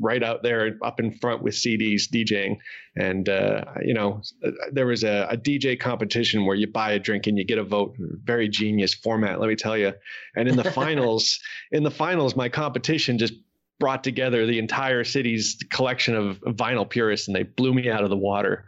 [0.00, 2.56] right out there up in front with CDs DJing,
[2.96, 4.22] and uh, you know
[4.72, 7.64] there was a, a, DJ competition where you buy a drink and you get a
[7.64, 7.96] vote.
[7.98, 9.92] Very genius format, let me tell you.
[10.34, 11.38] And in the finals,
[11.70, 13.34] in the finals, my competition just
[13.78, 18.10] brought together the entire city's collection of vinyl purists and they blew me out of
[18.10, 18.64] the water.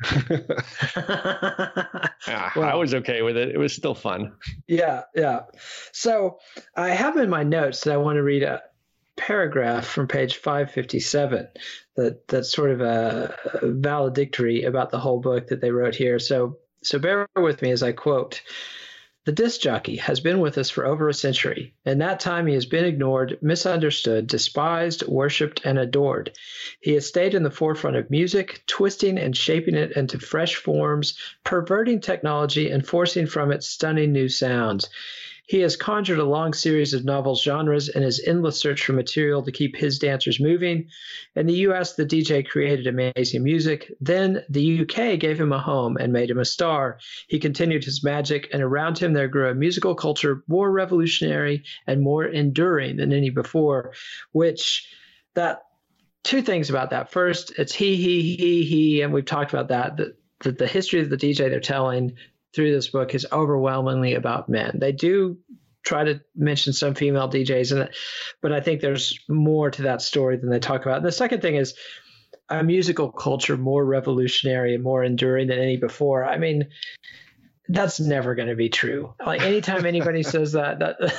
[2.26, 3.50] yeah, well, I was okay with it.
[3.50, 4.32] It was still fun.
[4.66, 5.42] Yeah, yeah.
[5.92, 6.38] So
[6.76, 8.62] I have in my notes that I want to read a
[9.16, 11.48] paragraph from page 557
[11.96, 16.18] that that's sort of a, a valedictory about the whole book that they wrote here.
[16.18, 18.42] So so bear with me as I quote.
[19.26, 21.72] The disc jockey has been with us for over a century.
[21.86, 26.32] In that time, he has been ignored, misunderstood, despised, worshipped, and adored.
[26.80, 31.18] He has stayed in the forefront of music, twisting and shaping it into fresh forms,
[31.42, 34.90] perverting technology, and forcing from it stunning new sounds.
[35.46, 39.42] He has conjured a long series of novel genres in his endless search for material
[39.42, 40.88] to keep his dancers moving.
[41.36, 43.92] In the US, the DJ created amazing music.
[44.00, 46.98] Then the UK gave him a home and made him a star.
[47.28, 52.00] He continued his magic, and around him there grew a musical culture more revolutionary and
[52.00, 53.92] more enduring than any before,
[54.32, 54.88] which
[55.34, 55.64] that
[56.22, 57.12] two things about that.
[57.12, 59.98] First, it's he, he, he, he, and we've talked about that.
[59.98, 62.16] That the, the history of the DJ they're telling
[62.54, 64.78] through this book is overwhelmingly about men.
[64.80, 65.38] They do
[65.84, 67.96] try to mention some female DJs in it,
[68.40, 70.98] but I think there's more to that story than they talk about.
[70.98, 71.74] And the second thing is
[72.48, 76.24] a musical culture more revolutionary and more enduring than any before.
[76.24, 76.68] I mean,
[77.68, 79.14] that's never going to be true.
[79.24, 81.14] Like anytime anybody says that, that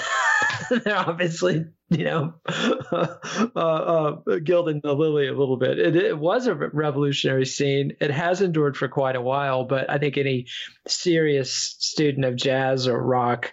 [0.83, 5.77] they're obviously you know, uh, uh, gilding the lily a little bit.
[5.77, 7.93] It, it, was a revolutionary scene.
[8.01, 10.47] It has endured for quite a while, but I think any
[10.87, 13.51] serious student of jazz or rock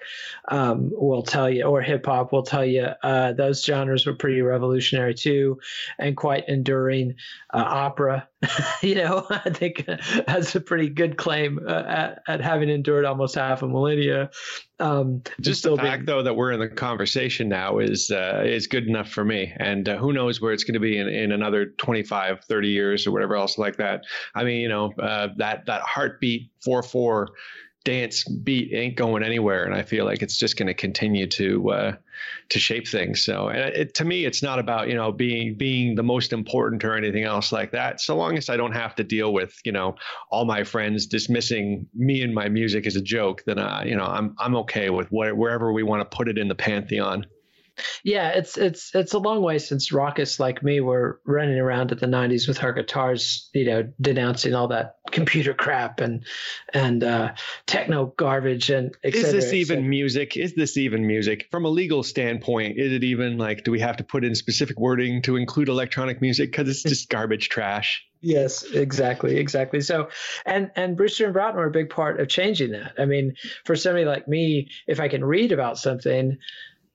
[0.48, 4.40] um, will tell you, or hip hop will tell you, uh, those genres were pretty
[4.40, 5.58] revolutionary too,
[5.98, 7.16] and quite enduring.
[7.52, 8.28] Uh, opera,
[8.82, 9.86] you know, I think
[10.26, 14.30] has a pretty good claim uh, at, at having endured almost half a millennia.
[14.82, 18.66] Um, Just the fact, being, though, that we're in the conversation now is uh, is
[18.66, 19.52] good enough for me.
[19.58, 23.06] And uh, who knows where it's going to be in, in another 25, 30 years
[23.06, 24.02] or whatever else like that.
[24.34, 27.28] I mean, you know, uh, that that heartbeat four four
[27.84, 31.70] dance beat ain't going anywhere, and I feel like it's just going to continue to
[31.70, 31.92] uh,
[32.50, 33.24] to shape things.
[33.24, 36.84] So, and it, to me, it's not about you know being being the most important
[36.84, 38.00] or anything else like that.
[38.00, 39.96] So long as I don't have to deal with you know
[40.30, 44.04] all my friends dismissing me and my music as a joke, then uh, you know
[44.04, 47.26] I'm I'm okay with what, wherever we want to put it in the pantheon.
[48.04, 52.00] Yeah, it's it's it's a long way since rockists like me were running around at
[52.00, 56.24] the '90s with our guitars, you know, denouncing all that computer crap and
[56.74, 57.32] and uh,
[57.66, 59.28] techno garbage and etc.
[59.28, 60.36] Is this even music?
[60.36, 62.78] Is this even music from a legal standpoint?
[62.78, 63.64] Is it even like?
[63.64, 67.08] Do we have to put in specific wording to include electronic music because it's just
[67.08, 68.04] garbage trash?
[68.20, 69.80] Yes, exactly, exactly.
[69.80, 70.08] So,
[70.46, 72.92] and and Brewster and Broughton were a big part of changing that.
[72.96, 76.38] I mean, for somebody like me, if I can read about something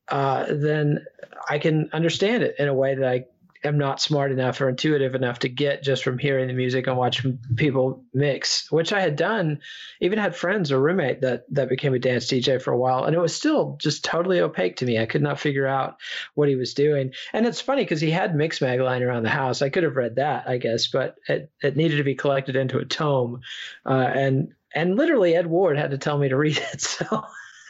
[0.10, 1.06] uh, then
[1.50, 3.26] I can understand it in a way that I
[3.64, 6.98] am not smart enough or intuitive enough to get just from hearing the music and
[6.98, 9.60] watching people mix, which I had done,
[10.00, 13.16] even had friends or roommate that that became a dance DJ for a while, and
[13.16, 15.00] it was still just totally opaque to me.
[15.00, 15.98] I could not figure out
[16.36, 17.14] what he was doing.
[17.34, 19.62] And it's funny because he had Mixmag lying around the house.
[19.62, 22.80] I could have read that, I guess, but it, it needed to be collected into
[22.80, 23.42] a tome,
[23.86, 26.82] uh, and and literally Ed Ward had to tell me to read it.
[26.98, 27.24] So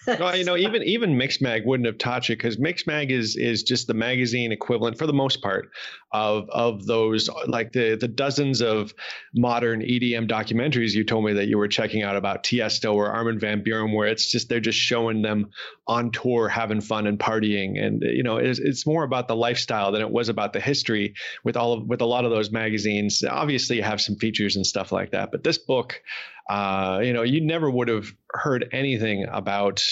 [0.07, 3.87] well, you know, even even Mixmag wouldn't have taught you because Mixmag is is just
[3.87, 5.69] the magazine equivalent for the most part
[6.17, 8.93] of of those like the the dozens of
[9.35, 13.39] modern EDM documentaries you told me that you were checking out about Tiesto or Armin
[13.39, 15.49] van Buuren, where it's just they're just showing them
[15.87, 19.91] on tour having fun and partying, and you know, it's, it's more about the lifestyle
[19.91, 21.13] than it was about the history.
[21.43, 24.65] With all of with a lot of those magazines, obviously you have some features and
[24.65, 26.01] stuff like that, but this book
[26.49, 29.83] uh, you know, you never would have heard anything about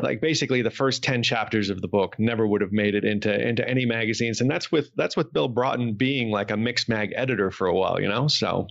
[0.00, 3.32] like basically the first 10 chapters of the book never would have made it into
[3.32, 7.50] into any magazines and that's with that's with Bill Broughton being like a Mixmag editor
[7.50, 8.28] for a while, you know?
[8.28, 8.66] So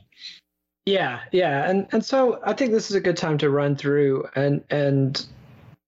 [0.86, 1.70] yeah, yeah.
[1.70, 5.24] And and so I think this is a good time to run through and and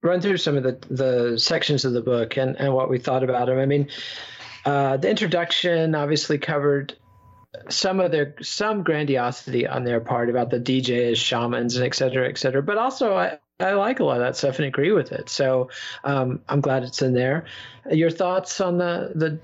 [0.03, 3.23] run through some of the the sections of the book and and what we thought
[3.23, 3.57] about them.
[3.57, 3.89] I mean,
[4.65, 6.95] uh, the introduction obviously covered
[7.69, 11.95] some of their some grandiosity on their part about the DJ as shamans and et
[11.95, 12.61] cetera, et cetera.
[12.61, 15.29] But also, I, I like a lot of that stuff and agree with it.
[15.29, 15.69] So
[16.03, 17.45] um, I'm glad it's in there.
[17.91, 19.39] Your thoughts on the the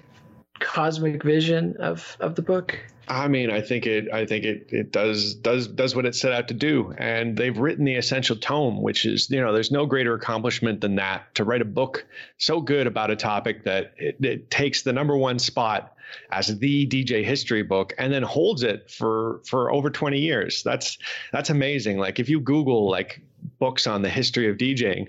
[0.59, 2.77] cosmic vision of of the book?
[3.07, 4.11] I mean, I think it.
[4.13, 4.67] I think it.
[4.69, 8.35] It does does does what it set out to do, and they've written the essential
[8.35, 12.05] tome, which is you know, there's no greater accomplishment than that to write a book
[12.37, 15.95] so good about a topic that it, it takes the number one spot
[16.31, 20.61] as the DJ history book and then holds it for for over 20 years.
[20.61, 20.99] That's
[21.31, 21.97] that's amazing.
[21.97, 23.21] Like if you Google like
[23.59, 25.07] books on the history of DJing,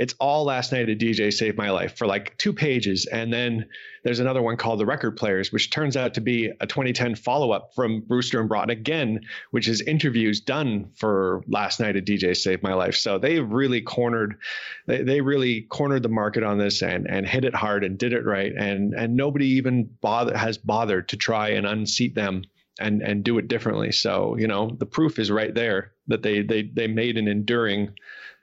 [0.00, 3.04] it's all last night a DJ saved my life for like two pages.
[3.04, 3.66] And then
[4.02, 7.50] there's another one called The Record Players, which turns out to be a 2010 follow
[7.50, 9.20] up from Brewster and Broughton again,
[9.50, 12.94] which is interviews done for last night a DJ saved my life.
[12.94, 14.38] So they really cornered,
[14.86, 18.14] they, they really cornered the market on this and, and hit it hard and did
[18.14, 18.54] it right.
[18.56, 22.44] And, and nobody even bother, has bothered to try and unseat them
[22.80, 23.92] and and do it differently.
[23.92, 27.92] So you know the proof is right there that they they they made an enduring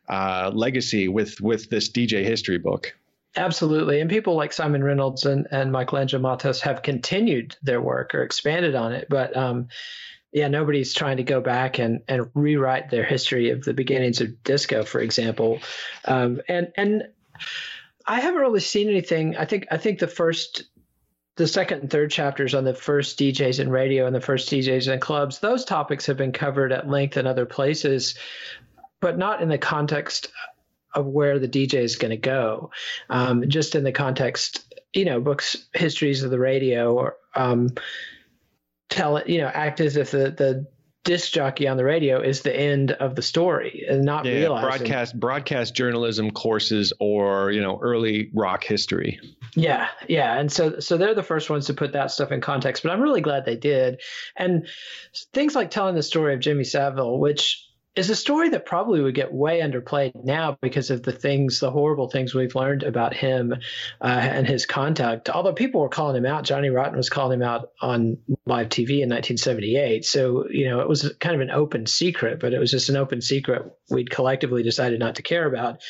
[0.07, 2.93] uh, legacy with with this DJ history book.
[3.35, 4.01] Absolutely.
[4.01, 8.73] And people like Simon Reynolds and, and Michelangelo Matos have continued their work or expanded
[8.73, 9.07] on it.
[9.09, 9.67] But um,
[10.31, 14.43] yeah, nobody's trying to go back and, and rewrite their history of the beginnings of
[14.43, 15.59] disco, for example.
[16.05, 17.03] Um, and and
[18.05, 19.37] I haven't really seen anything.
[19.37, 20.63] I think I think the first
[21.37, 24.91] the second and third chapters on the first DJs in radio and the first DJs
[24.91, 28.15] in clubs, those topics have been covered at length in other places,
[28.99, 30.29] but not in the context
[30.93, 32.71] of where the DJ is going to go.
[33.09, 37.69] Um, just in the context, you know, books, histories of the radio, or um,
[38.89, 40.65] tell it, you know, act as if the the
[41.07, 44.69] disc jockey on the radio is the end of the story and not yeah, realizing
[44.69, 49.19] broadcast broadcast journalism courses or you know early rock history.
[49.55, 50.37] Yeah yeah.
[50.37, 53.01] And so so they're the first ones to put that stuff in context but i'm
[53.01, 54.01] really glad they did.
[54.35, 54.67] And
[55.33, 57.66] things like telling the story of jimmy savile which
[57.97, 61.71] is a story that probably would get way underplayed now because of the things, the
[61.71, 63.53] horrible things we've learned about him
[64.01, 65.29] uh, and his contact.
[65.29, 69.01] Although people were calling him out, Johnny Rotten was calling him out on live TV
[69.01, 70.05] in 1978.
[70.05, 72.97] So, you know, it was kind of an open secret, but it was just an
[72.97, 75.81] open secret we'd collectively decided not to care about.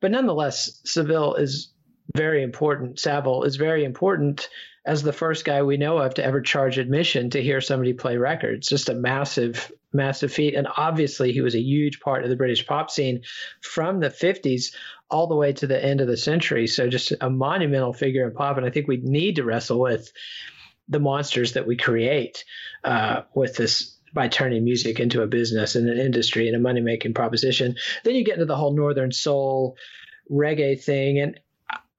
[0.00, 1.72] But nonetheless, Seville is
[2.14, 2.98] very important.
[2.98, 4.48] Savile is very important
[4.86, 8.16] as the first guy we know of to ever charge admission to hear somebody play
[8.16, 8.68] records.
[8.68, 10.54] Just a massive, massive feat.
[10.54, 13.22] And obviously, he was a huge part of the British pop scene
[13.60, 14.74] from the 50s
[15.10, 16.66] all the way to the end of the century.
[16.66, 18.56] So, just a monumental figure in pop.
[18.56, 20.12] And I think we need to wrestle with
[20.88, 22.44] the monsters that we create
[22.84, 26.80] uh, with this by turning music into a business and an industry and a money
[26.80, 27.76] making proposition.
[28.04, 29.76] Then you get into the whole Northern Soul
[30.30, 31.20] reggae thing.
[31.20, 31.38] And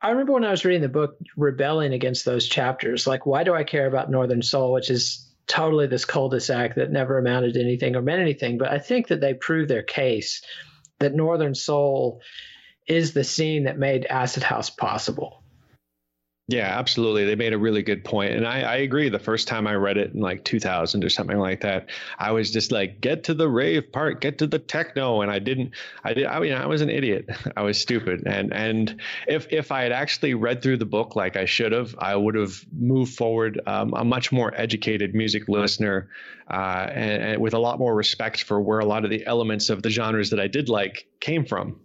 [0.01, 3.07] I remember when I was reading the book, rebelling against those chapters.
[3.07, 7.17] Like, why do I care about Northern Soul, which is totally this cul-de-sac that never
[7.17, 8.57] amounted to anything or meant anything?
[8.57, 10.41] But I think that they prove their case
[10.99, 12.21] that Northern Soul
[12.87, 15.40] is the scene that made Acid House possible.
[16.51, 17.23] Yeah, absolutely.
[17.23, 18.33] They made a really good point.
[18.33, 19.07] And I, I, agree.
[19.07, 21.89] The first time I read it in like 2000 or something like that,
[22.19, 25.21] I was just like, get to the rave part, get to the techno.
[25.21, 25.71] And I didn't,
[26.03, 27.29] I did, I mean, I was an idiot.
[27.55, 28.23] I was stupid.
[28.25, 31.95] And, and if, if I had actually read through the book like I should have,
[31.97, 36.09] I would have moved forward um, a much more educated music listener
[36.49, 39.69] uh, and, and with a lot more respect for where a lot of the elements
[39.69, 41.79] of the genres that I did like came from.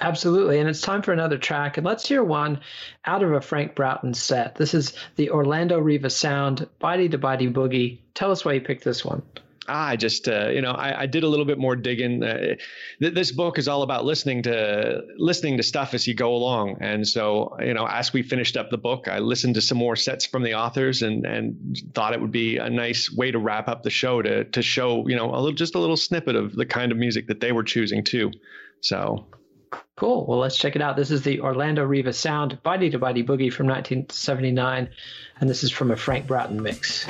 [0.00, 0.58] Absolutely.
[0.58, 1.78] And it's time for another track.
[1.78, 2.60] And let's hear one
[3.06, 4.54] out of a Frank Broughton set.
[4.56, 7.98] This is the Orlando Riva Sound, Body to Body Boogie.
[8.12, 9.22] Tell us why you picked this one.
[9.66, 12.22] Ah, I just, uh, you know, I, I, did a little bit more digging.
[12.22, 12.56] Uh,
[13.00, 16.76] th- this book is all about listening to listening to stuff as you go along,
[16.82, 19.96] and so, you know, as we finished up the book, I listened to some more
[19.96, 23.66] sets from the authors, and and thought it would be a nice way to wrap
[23.66, 26.54] up the show to to show, you know, a little just a little snippet of
[26.54, 28.32] the kind of music that they were choosing too.
[28.82, 29.24] So
[29.96, 30.26] Cool.
[30.26, 30.96] Well, let's check it out.
[30.96, 34.88] This is the Orlando Riva Sound Body to Body Boogie from 1979,
[35.40, 37.06] and this is from a Frank Broughton mix.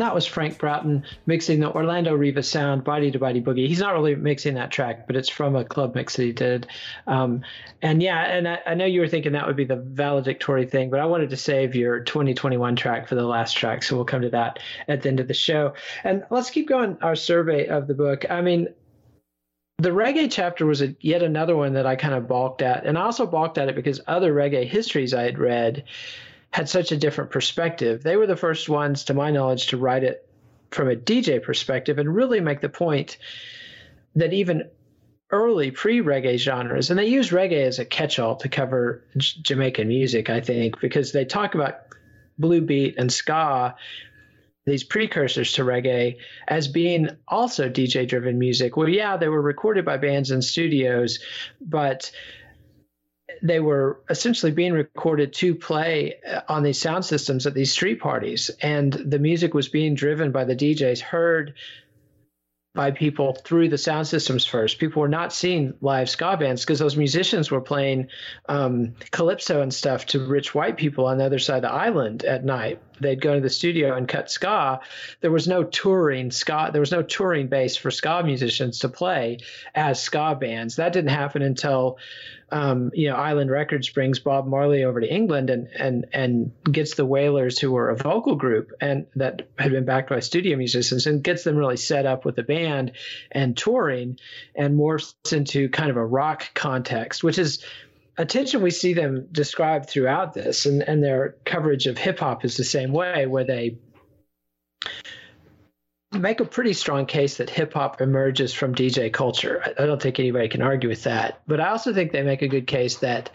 [0.00, 3.68] And that was Frank Broughton mixing the Orlando Riva sound, Body to Body Boogie.
[3.68, 6.66] He's not really mixing that track, but it's from a club mix that he did.
[7.06, 7.42] Um,
[7.82, 10.88] and yeah, and I, I, know you were thinking that would be the valedictory thing,
[10.88, 14.22] but I wanted to save your 2021 track for the last track, so we'll come
[14.22, 15.74] to that at the end of the show.
[16.02, 18.24] And let's keep going our survey of the book.
[18.30, 18.68] I mean,
[19.80, 22.96] the reggae chapter was a, yet another one that I kind of balked at, and
[22.96, 25.84] I also balked at it because other reggae histories I had read
[26.50, 28.02] had such a different perspective.
[28.02, 30.28] They were the first ones, to my knowledge, to write it
[30.70, 33.18] from a DJ perspective and really make the point
[34.16, 34.68] that even
[35.30, 39.40] early pre reggae genres, and they use reggae as a catch all to cover J-
[39.42, 41.82] Jamaican music, I think, because they talk about
[42.38, 43.76] blue beat and ska,
[44.66, 46.16] these precursors to reggae,
[46.48, 48.76] as being also DJ driven music.
[48.76, 51.20] Well, yeah, they were recorded by bands in studios,
[51.60, 52.10] but
[53.42, 58.00] they were essentially being recorded to play uh, on these sound systems at these street
[58.00, 61.54] parties and the music was being driven by the DJs heard
[62.74, 64.78] by people through the sound systems first.
[64.78, 68.06] People were not seeing live ska bands because those musicians were playing
[68.48, 72.24] um, calypso and stuff to rich white people on the other side of the island
[72.24, 72.80] at night.
[73.00, 74.80] They'd go to the studio and cut ska.
[75.20, 76.70] There was no touring ska.
[76.72, 79.38] There was no touring base for ska musicians to play
[79.74, 80.76] as ska bands.
[80.76, 81.98] That didn't happen until
[82.52, 86.94] um, you know, Island Records brings Bob Marley over to England and and and gets
[86.94, 91.06] the Wailers, who were a vocal group and that had been backed by studio musicians,
[91.06, 92.92] and gets them really set up with the band
[93.30, 94.18] and touring,
[94.54, 97.64] and morphs into kind of a rock context, which is
[98.18, 102.56] attention we see them described throughout this, and, and their coverage of hip hop is
[102.56, 103.76] the same way, where they
[106.12, 109.62] make a pretty strong case that hip hop emerges from DJ culture.
[109.78, 111.40] I don't think anybody can argue with that.
[111.46, 113.30] But I also think they make a good case that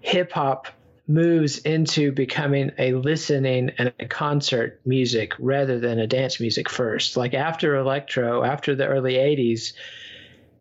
[0.00, 0.66] hip hop
[1.08, 7.16] moves into becoming a listening and a concert music rather than a dance music first.
[7.16, 9.72] Like after electro, after the early 80s,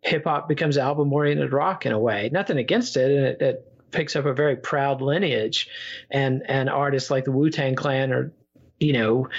[0.01, 2.29] hip hop becomes album oriented rock in a way.
[2.31, 5.67] Nothing against it, and it, it picks up a very proud lineage.
[6.11, 8.31] And and artists like the Wu Tang Clan are,
[8.79, 9.29] you know,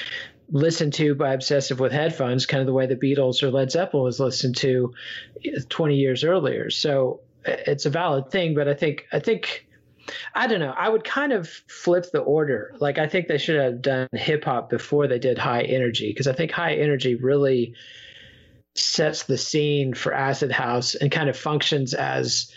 [0.51, 4.05] listened to by obsessive with headphones, kind of the way the Beatles or Led Zeppelin
[4.05, 4.93] was listened to
[5.69, 6.71] 20 years earlier.
[6.71, 9.67] So it's a valid thing, but I think I think
[10.35, 10.75] I don't know.
[10.77, 12.75] I would kind of flip the order.
[12.79, 16.27] Like I think they should have done hip hop before they did high energy because
[16.27, 17.75] I think high energy really
[18.75, 22.53] sets the scene for acid house and kind of functions as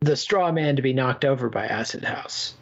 [0.00, 2.54] the straw man to be knocked over by acid house.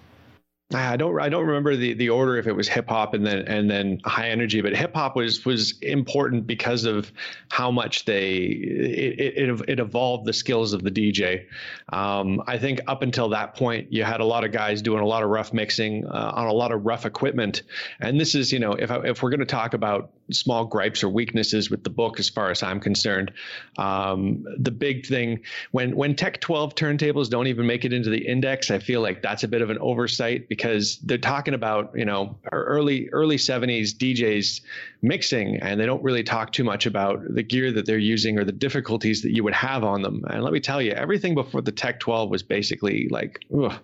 [0.73, 3.41] I don't I don't remember the the order if it was hip hop and then
[3.47, 7.13] and then high energy, but hip hop was was important because of
[7.51, 11.45] how much they it it, it evolved the skills of the DJ.
[11.91, 15.07] Um, I think up until that point, you had a lot of guys doing a
[15.07, 17.63] lot of rough mixing uh, on a lot of rough equipment,
[18.01, 21.05] and this is you know if I, if we're going to talk about small gripes
[21.05, 23.33] or weaknesses with the book, as far as I'm concerned,
[23.77, 25.41] um, the big thing
[25.73, 29.21] when when Tech 12 turntables don't even make it into the index, I feel like
[29.21, 33.91] that's a bit of an oversight because they're talking about you know early early 70s
[33.91, 34.61] DJs
[35.03, 38.45] mixing and they don't really talk too much about the gear that they're using or
[38.45, 40.25] the difficulties that you would have on them.
[40.29, 43.75] And let me tell you, everything before the Tech 12 was basically like ugh,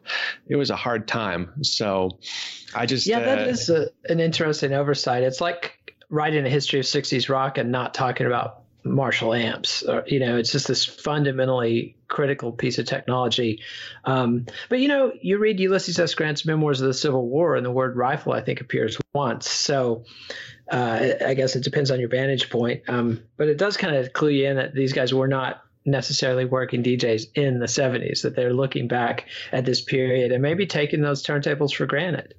[0.48, 1.50] it was a hard time.
[1.62, 2.18] So
[2.74, 5.22] I just yeah, that uh, is a, an interesting oversight.
[5.24, 5.76] It's like
[6.08, 9.82] writing a history of 60s rock and not talking about Marshall amps.
[9.82, 13.62] Or, you know, it's just this fundamentally critical piece of technology.
[14.04, 16.14] Um, but you know, you read Ulysses S.
[16.14, 19.48] Grant's Memoirs of the Civil War, and the word rifle I think appears once.
[19.48, 20.04] So
[20.70, 22.82] uh, I guess it depends on your vantage point.
[22.88, 26.44] Um, but it does kind of clue you in that these guys were not necessarily
[26.44, 31.00] working DJs in the 70s, that they're looking back at this period and maybe taking
[31.00, 32.34] those turntables for granted.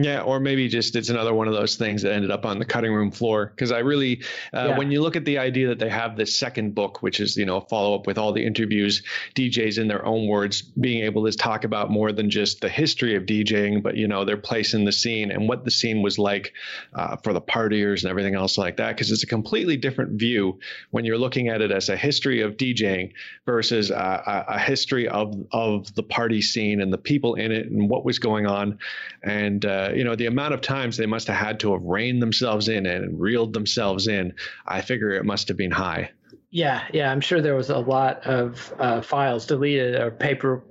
[0.00, 2.64] Yeah, or maybe just it's another one of those things that ended up on the
[2.64, 3.46] cutting room floor.
[3.46, 4.22] Because I really,
[4.54, 4.78] uh, yeah.
[4.78, 7.44] when you look at the idea that they have this second book, which is you
[7.44, 9.02] know a follow up with all the interviews,
[9.34, 13.14] DJs in their own words being able to talk about more than just the history
[13.14, 16.18] of DJing, but you know their place in the scene and what the scene was
[16.18, 16.54] like
[16.94, 18.96] uh, for the partiers and everything else like that.
[18.96, 20.58] Because it's a completely different view
[20.92, 23.12] when you're looking at it as a history of DJing
[23.44, 27.90] versus a, a history of of the party scene and the people in it and
[27.90, 28.78] what was going on,
[29.22, 32.68] and you know, the amount of times they must have had to have reined themselves
[32.68, 34.34] in and reeled themselves in,
[34.66, 36.10] I figure it must have been high.
[36.50, 40.64] Yeah, yeah, I'm sure there was a lot of uh, files deleted or paper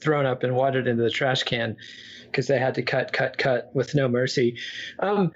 [0.00, 1.76] thrown up and watered into the trash can
[2.24, 4.58] because they had to cut, cut, cut with no mercy.
[4.98, 5.32] Um,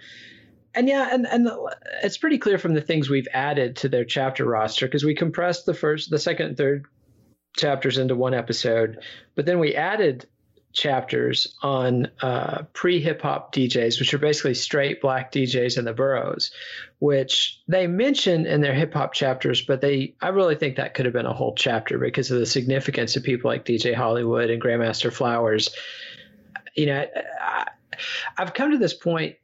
[0.75, 1.49] and yeah, and and
[2.03, 5.67] it's pretty clear from the things we've added to their chapter roster because we compressed
[5.67, 6.87] the first, the second, and third
[7.57, 8.99] chapters into one episode,
[9.35, 10.27] but then we added
[10.73, 15.93] chapters on uh, pre hip hop DJs, which are basically straight black DJs in the
[15.93, 16.51] boroughs,
[16.99, 21.07] which they mention in their hip hop chapters, but they I really think that could
[21.07, 24.63] have been a whole chapter because of the significance of people like DJ Hollywood and
[24.63, 25.71] Grandmaster Flowers.
[26.77, 27.07] You know,
[27.41, 27.67] I,
[28.39, 29.37] I've come to this point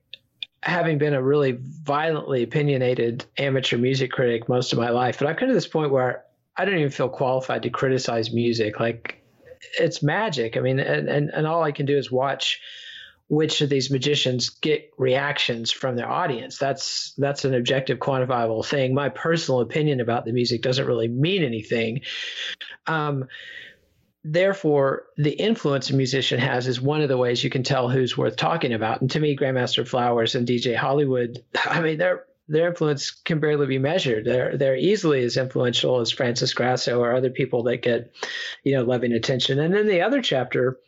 [0.62, 5.36] having been a really violently opinionated amateur music critic most of my life, but I've
[5.36, 6.24] come to this point where
[6.56, 8.80] I don't even feel qualified to criticize music.
[8.80, 9.15] Like
[9.78, 10.56] it's magic.
[10.56, 12.60] I mean, and, and, and all I can do is watch
[13.28, 16.58] which of these magicians get reactions from their audience.
[16.58, 18.94] That's that's an objective, quantifiable thing.
[18.94, 22.02] My personal opinion about the music doesn't really mean anything.
[22.86, 23.26] Um,
[24.22, 28.16] therefore, the influence a musician has is one of the ways you can tell who's
[28.16, 29.00] worth talking about.
[29.00, 33.66] And to me, Grandmaster Flowers and DJ Hollywood, I mean, they're their influence can barely
[33.66, 34.24] be measured.
[34.24, 38.12] They're they're easily as influential as Francis Grasso or other people that get,
[38.62, 39.58] you know, loving attention.
[39.58, 40.78] And then the other chapter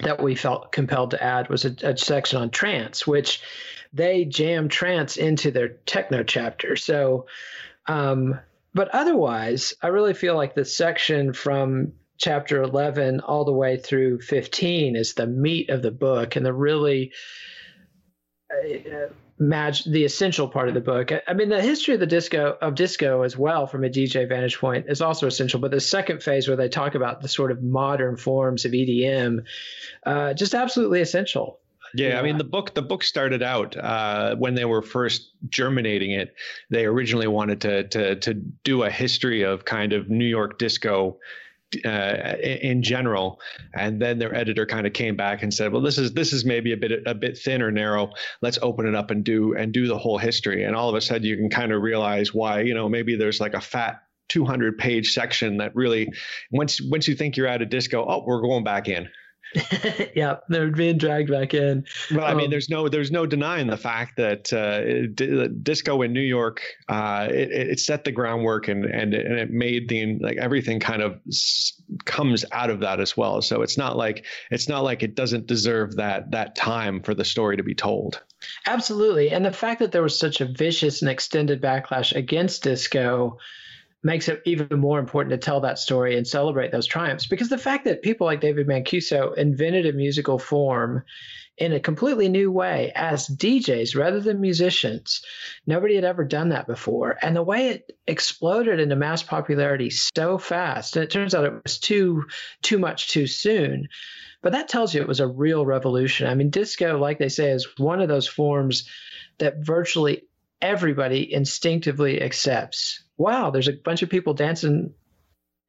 [0.00, 3.42] that we felt compelled to add was a, a section on trance, which
[3.92, 6.76] they jam trance into their techno chapter.
[6.76, 7.26] So,
[7.86, 8.38] um,
[8.74, 14.20] but otherwise, I really feel like the section from chapter 11 all the way through
[14.20, 17.12] 15 is the meat of the book and the really
[18.50, 19.08] uh,
[19.38, 21.10] match the essential part of the book.
[21.26, 24.58] I, mean, the history of the disco of disco as well, from a DJ vantage
[24.58, 25.60] point, is also essential.
[25.60, 29.44] But the second phase, where they talk about the sort of modern forms of EDM,
[30.04, 31.60] uh, just absolutely essential.
[31.94, 35.30] Yeah, yeah, I mean the book the book started out uh, when they were first
[35.48, 36.34] germinating it.
[36.68, 41.18] They originally wanted to to to do a history of kind of New York disco
[41.84, 43.40] uh, in general.
[43.74, 46.44] And then their editor kind of came back and said, "Well, this is this is
[46.44, 48.10] maybe a bit a bit thin or narrow.
[48.42, 51.00] Let's open it up and do and do the whole history." And all of a
[51.00, 54.78] sudden, you can kind of realize why you know maybe there's like a fat 200
[54.78, 56.12] page section that really
[56.50, 59.08] once once you think you're out of disco, oh, we're going back in.
[60.14, 61.84] yeah, they're being dragged back in.
[62.12, 66.02] Well, I mean, um, there's no there's no denying the fact that uh, d- disco
[66.02, 69.88] in New York uh, it, it, set the groundwork and and it, and it made
[69.88, 73.40] the like everything kind of s- comes out of that as well.
[73.40, 77.24] So it's not like it's not like it doesn't deserve that that time for the
[77.24, 78.20] story to be told.
[78.66, 83.38] Absolutely, and the fact that there was such a vicious and extended backlash against disco
[84.06, 87.26] makes it even more important to tell that story and celebrate those triumphs.
[87.26, 91.02] Because the fact that people like David Mancuso invented a musical form
[91.58, 95.22] in a completely new way as DJs rather than musicians,
[95.66, 97.18] nobody had ever done that before.
[97.20, 101.62] And the way it exploded into mass popularity so fast, and it turns out it
[101.64, 102.24] was too
[102.62, 103.88] too much too soon.
[104.40, 106.28] But that tells you it was a real revolution.
[106.28, 108.88] I mean, disco, like they say, is one of those forms
[109.38, 110.22] that virtually
[110.62, 114.92] everybody instinctively accepts wow, there's a bunch of people dancing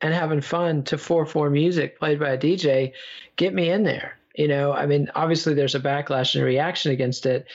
[0.02, 2.94] and having fun to 4 4 music played by a DJ.
[3.36, 4.18] Get me in there.
[4.36, 7.48] You know, I mean, obviously there's a backlash and reaction against it,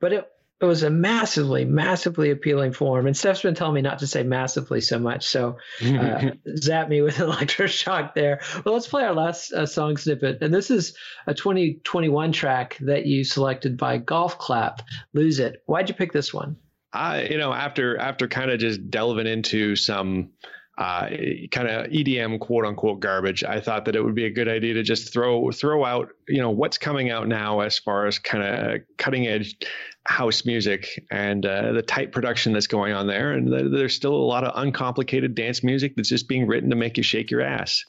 [0.00, 0.32] but it,
[0.62, 3.06] it was a massively, massively appealing form.
[3.06, 5.26] And Steph's been telling me not to say massively so much.
[5.26, 8.40] So uh, zap me with electroshock there.
[8.64, 10.38] Well, let's play our last uh, song snippet.
[10.40, 14.82] And this is a 2021 track that you selected by Golf Clap,
[15.12, 15.62] Lose It.
[15.66, 16.56] Why'd you pick this one?
[16.92, 20.30] I, you know, after after kind of just delving into some
[20.78, 21.08] uh,
[21.50, 24.74] kind of EDM quote unquote garbage, I thought that it would be a good idea
[24.74, 28.44] to just throw throw out, you know, what's coming out now as far as kind
[28.44, 29.56] of cutting edge
[30.04, 33.32] house music and uh, the tight production that's going on there.
[33.32, 36.96] And there's still a lot of uncomplicated dance music that's just being written to make
[36.96, 37.84] you shake your ass.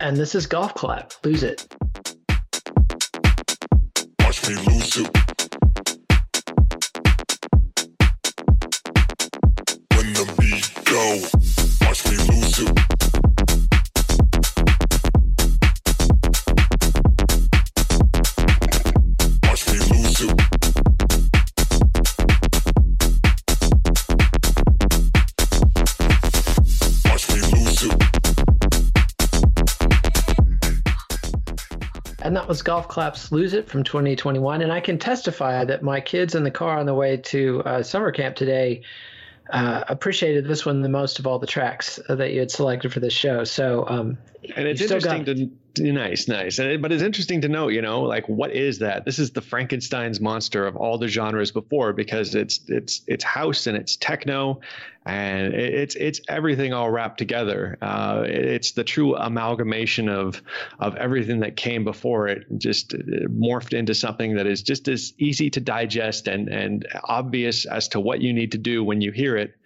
[0.00, 1.12] And this is Golf Clap.
[1.24, 1.66] Lose it.
[4.20, 5.37] Watch me lose it.
[32.48, 34.62] That was Golf Claps Lose It from 2021.
[34.62, 37.82] And I can testify that my kids in the car on the way to uh,
[37.82, 38.80] summer camp today
[39.50, 43.00] uh, appreciated this one the most of all the tracks that you had selected for
[43.00, 43.44] this show.
[43.44, 44.16] So, um,
[44.56, 46.58] and it's interesting got, to Nice, nice.
[46.58, 49.04] And, but it's interesting to note, you know, like what is that?
[49.04, 53.66] This is the Frankenstein's monster of all the genres before because it's it's it's house
[53.66, 54.60] and it's techno,
[55.06, 57.78] and it's it's everything all wrapped together.
[57.80, 60.42] Uh, it's the true amalgamation of
[60.78, 65.12] of everything that came before it, just uh, morphed into something that is just as
[65.18, 69.12] easy to digest and and obvious as to what you need to do when you
[69.12, 69.56] hear it,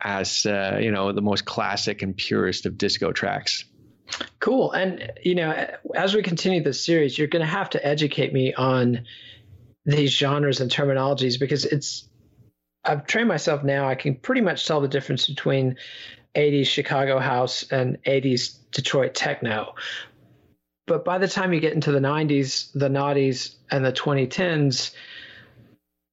[0.00, 3.64] as uh, you know the most classic and purest of disco tracks.
[4.40, 4.72] Cool.
[4.72, 8.52] And, you know, as we continue this series, you're going to have to educate me
[8.54, 9.06] on
[9.86, 12.08] these genres and terminologies because it's,
[12.84, 13.88] I've trained myself now.
[13.88, 15.76] I can pretty much tell the difference between
[16.34, 19.74] 80s Chicago house and 80s Detroit techno.
[20.86, 24.92] But by the time you get into the 90s, the noughties, and the 2010s,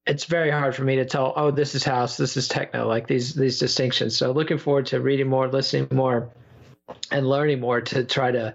[0.06, 3.06] it's very hard for me to tell, oh, this is house, this is techno, like
[3.06, 4.16] these these distinctions.
[4.16, 6.30] So looking forward to reading more, listening more
[7.10, 8.54] and learning more to try to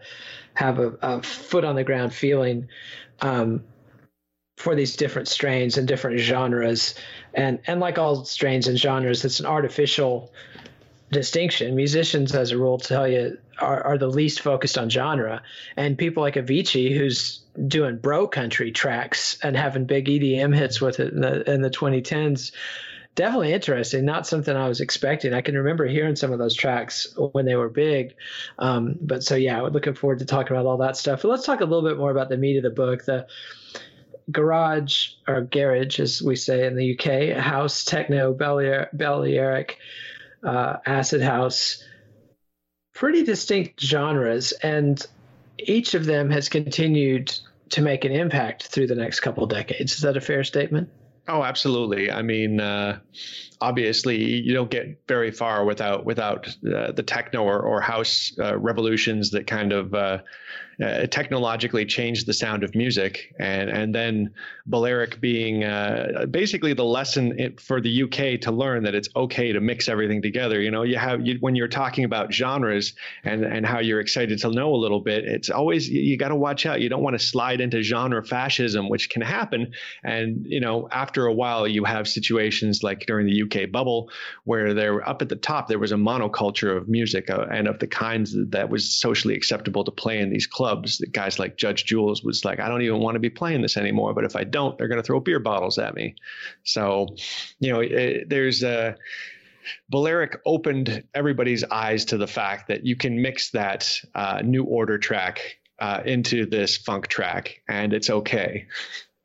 [0.53, 2.67] have a, a foot on the ground feeling
[3.21, 3.63] um,
[4.57, 6.95] for these different strains and different genres.
[7.33, 10.33] And and like all strains and genres, it's an artificial
[11.11, 11.75] distinction.
[11.75, 15.41] Musicians, as a rule, tell you are, are the least focused on genre,
[15.75, 20.99] and people like Avicii, who's doing bro country tracks and having big EDM hits with
[20.99, 22.51] it in the in the 2010s,
[23.18, 24.05] definitely interesting.
[24.05, 25.34] Not something I was expecting.
[25.34, 28.15] I can remember hearing some of those tracks when they were big.
[28.59, 31.24] Um, but so yeah, looking forward to talking about all that stuff.
[31.24, 33.03] But let's talk a little bit more about the meat of the book.
[33.03, 33.28] The
[34.32, 39.78] garage or garage, as we say in the UK, house, techno, Balearic,
[40.43, 41.84] uh, acid house,
[42.93, 45.05] pretty distinct genres, and
[45.57, 47.36] each of them has continued
[47.70, 49.93] to make an impact through the next couple decades.
[49.93, 50.89] Is that a fair statement?
[51.28, 52.11] Oh, absolutely.
[52.11, 52.99] I mean, uh,
[53.62, 58.58] obviously, you don't get very far without without uh, the techno or, or house uh,
[58.58, 60.20] revolutions that kind of uh,
[60.84, 64.32] uh, technologically changed the sound of music, and and then
[64.68, 69.60] Balearic being uh, basically the lesson for the UK to learn that it's okay to
[69.60, 70.62] mix everything together.
[70.62, 72.93] You know, you have you, when you're talking about genres
[73.24, 76.36] and and how you're excited to know a little bit, it's always you, got to
[76.36, 76.80] watch out.
[76.80, 79.72] You don't want to slide into genre fascism, which can happen.
[80.03, 84.09] And you know, after a while, you have situations like during the UK bubble
[84.43, 85.67] where they're up at the top.
[85.67, 89.83] There was a monoculture of music uh, and of the kinds that was socially acceptable
[89.83, 90.97] to play in these clubs.
[90.97, 93.77] The guys like Judge Jules was like, I don't even want to be playing this
[93.77, 94.13] anymore.
[94.13, 96.15] But if I don't, they're going to throw beer bottles at me.
[96.63, 97.07] So,
[97.59, 98.95] you know, it, there's a.
[99.89, 104.97] Balearic opened everybody's eyes to the fact that you can mix that uh, new order
[104.97, 108.67] track uh, into this funk track and it's okay.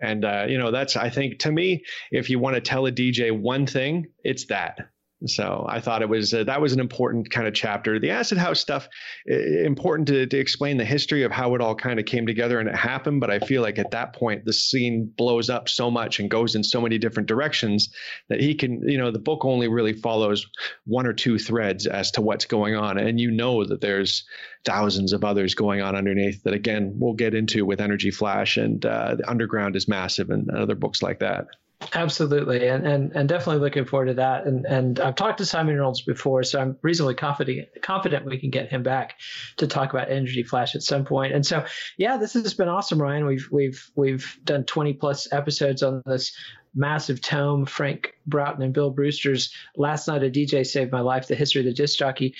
[0.02, 2.92] And, uh, you know, that's, I think to me, if you want to tell a
[2.92, 4.78] DJ one thing, it's that
[5.26, 7.98] so I thought it was uh, that was an important kind of chapter.
[7.98, 8.88] The acid house stuff
[9.26, 12.68] important to, to explain the history of how it all kind of came together and
[12.68, 13.20] it happened.
[13.20, 16.54] But I feel like at that point the scene blows up so much and goes
[16.54, 17.92] in so many different directions
[18.28, 20.46] that he can you know the book only really follows
[20.84, 24.24] one or two threads as to what's going on, and you know that there's
[24.64, 28.84] thousands of others going on underneath that again we'll get into with Energy Flash and
[28.86, 31.46] uh, the Underground is massive and other books like that.
[31.94, 34.46] Absolutely, and, and and definitely looking forward to that.
[34.46, 38.50] And and I've talked to Simon Reynolds before, so I'm reasonably confident confident we can
[38.50, 39.18] get him back
[39.56, 41.32] to talk about Energy Flash at some point.
[41.34, 41.64] And so,
[41.96, 43.26] yeah, this has been awesome, Ryan.
[43.26, 46.36] We've we've we've done 20 plus episodes on this
[46.74, 51.34] massive tome, Frank Broughton and Bill Brewster's Last Night a DJ Saved My Life: The
[51.34, 52.34] History of the Disc Jockey.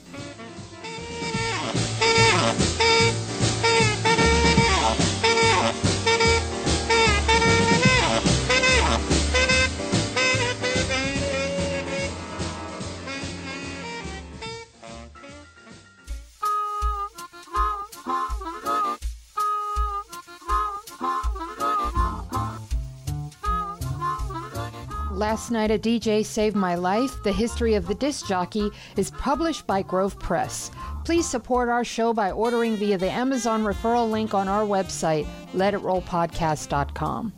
[25.16, 29.66] Last Night a DJ Saved My Life, The History of the Disc Jockey, is published
[29.66, 30.70] by Grove Press.
[31.06, 37.32] Please support our show by ordering via the Amazon referral link on our website, letitrollpodcast.com.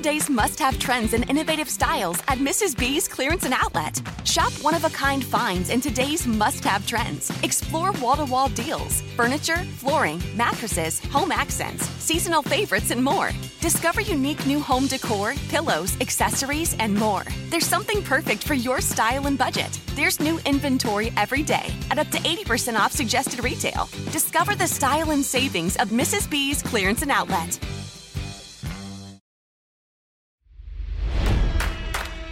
[0.00, 2.74] today's must have trends and innovative styles at Mrs.
[2.74, 4.00] B's Clearance and Outlet.
[4.24, 7.30] Shop one of a kind finds in today's must have trends.
[7.42, 13.32] Explore wall to wall deals, furniture, flooring, mattresses, home accents, seasonal favorites, and more.
[13.60, 17.24] Discover unique new home decor, pillows, accessories, and more.
[17.50, 19.78] There's something perfect for your style and budget.
[19.96, 23.90] There's new inventory every day at up to 80% off suggested retail.
[24.12, 26.30] Discover the style and savings of Mrs.
[26.30, 27.58] B's Clearance and Outlet.